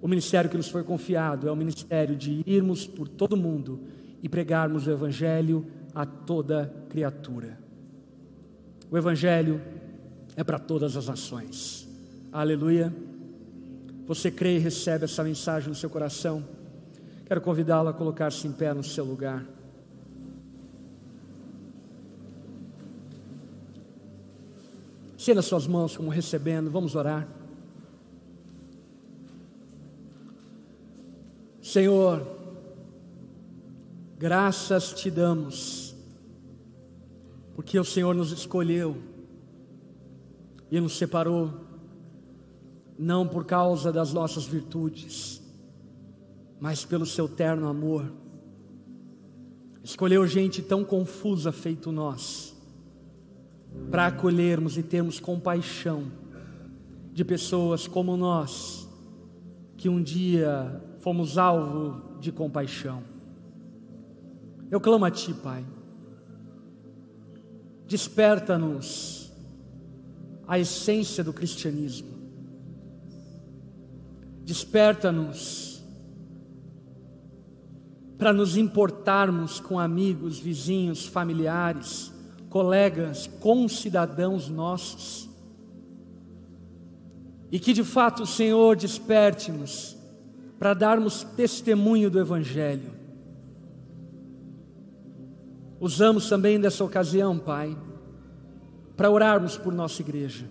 [0.00, 4.28] O ministério que nos foi confiado é o ministério de irmos por todo mundo e
[4.28, 7.58] pregarmos o Evangelho a toda criatura.
[8.90, 9.60] O Evangelho
[10.36, 11.88] é para todas as nações.
[12.32, 12.92] Aleluia.
[14.06, 16.44] Você crê e recebe essa mensagem no seu coração?
[17.26, 19.46] Quero convidá-lo a colocar-se em pé no seu lugar.
[25.16, 27.28] Estenda suas mãos como recebendo, vamos orar.
[31.62, 32.39] Senhor,
[34.20, 35.96] graças te damos,
[37.54, 38.98] porque o Senhor nos escolheu
[40.70, 41.54] e nos separou,
[42.98, 45.42] não por causa das nossas virtudes,
[46.60, 48.12] mas pelo seu terno amor.
[49.82, 52.54] Escolheu gente tão confusa feito nós
[53.90, 56.12] para acolhermos e termos compaixão
[57.10, 58.86] de pessoas como nós,
[59.78, 63.09] que um dia fomos alvo de compaixão.
[64.70, 65.64] Eu clamo a Ti, Pai,
[67.86, 69.32] desperta-nos
[70.46, 72.08] a essência do cristianismo,
[74.44, 75.70] desperta-nos
[78.16, 82.12] para nos importarmos com amigos, vizinhos, familiares,
[82.50, 85.28] colegas, concidadãos nossos.
[87.50, 89.96] E que de fato o Senhor desperte-nos
[90.58, 92.99] para darmos testemunho do Evangelho.
[95.80, 97.76] Usamos também dessa ocasião, Pai,
[98.96, 100.46] para orarmos por nossa igreja.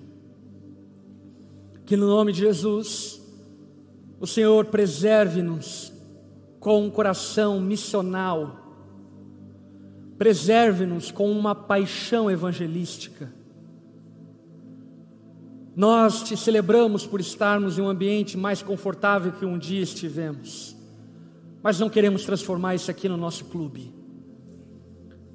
[1.85, 3.21] Que no nome de Jesus,
[4.19, 5.93] o Senhor preserve-nos
[6.59, 8.59] com um coração missional
[10.19, 13.31] Preserve-nos com uma paixão evangelística.
[15.73, 20.75] Nós te celebramos por estarmos em um ambiente mais confortável que um dia estivemos,
[21.63, 23.93] mas não queremos transformar isso aqui no nosso clube.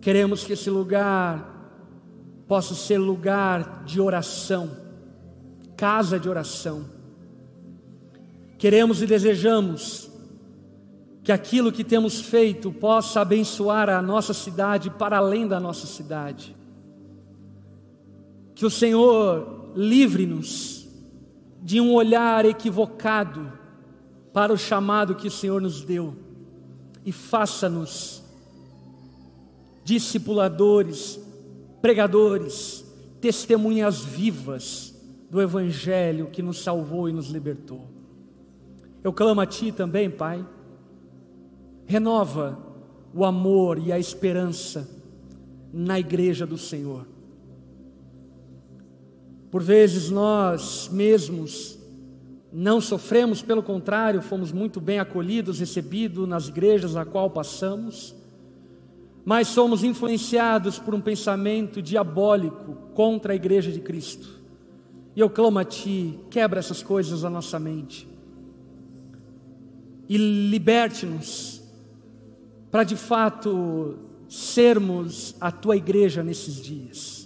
[0.05, 1.51] Queremos que esse lugar
[2.47, 4.71] possa ser lugar de oração,
[5.79, 6.85] casa de oração.
[8.59, 10.11] Queremos e desejamos
[11.23, 16.55] que aquilo que temos feito possa abençoar a nossa cidade para além da nossa cidade.
[18.55, 20.87] Que o Senhor livre-nos
[21.63, 23.51] de um olhar equivocado
[24.35, 26.15] para o chamado que o Senhor nos deu
[27.07, 28.23] e faça-nos
[29.85, 31.21] discipuladores,
[31.81, 32.85] pregadores,
[33.21, 34.95] testemunhas vivas
[35.31, 37.87] do Evangelho que nos salvou e nos libertou.
[39.03, 40.45] Eu clamo a Ti também, Pai
[41.87, 42.59] renova
[43.13, 44.89] o amor e a esperança
[45.73, 47.07] na igreja do Senhor.
[49.51, 51.79] Por vezes nós mesmos
[52.53, 58.15] não sofremos, pelo contrário, fomos muito bem acolhidos, recebidos nas igrejas a qual passamos,
[59.25, 64.43] mas somos influenciados por um pensamento diabólico contra a igreja de Cristo.
[65.17, 68.15] E eu clamo a Ti, quebra essas coisas na nossa mente
[70.09, 70.19] e
[70.51, 71.63] liberte-nos
[72.71, 73.97] para de fato
[74.29, 77.25] sermos a tua igreja nesses dias.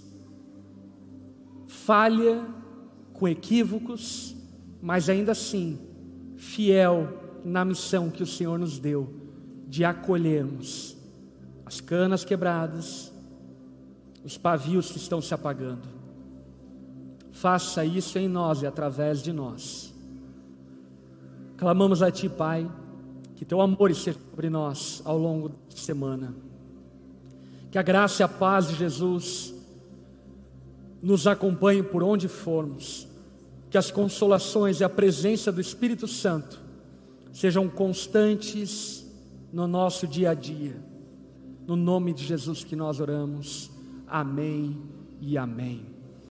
[1.67, 2.45] falha,
[3.13, 4.35] com equívocos,
[4.79, 5.79] mas ainda assim
[6.37, 9.11] fiel na missão que o Senhor nos deu
[9.67, 10.98] de acolhermos
[11.69, 13.13] as canas quebradas,
[14.25, 15.87] os pavios que estão se apagando.
[17.31, 19.93] Faça isso em nós e através de nós.
[21.57, 22.67] Clamamos a Ti, Pai,
[23.35, 26.33] que Teu amor esteja sobre nós ao longo da semana.
[27.69, 29.53] Que a graça e a paz de Jesus
[31.03, 33.07] nos acompanhem por onde formos.
[33.69, 36.59] Que as consolações e a presença do Espírito Santo
[37.31, 39.05] sejam constantes
[39.53, 40.88] no nosso dia a dia.
[41.69, 43.69] No nome de Jesus que nós oramos.
[44.07, 44.75] Amém
[45.21, 45.85] e amém.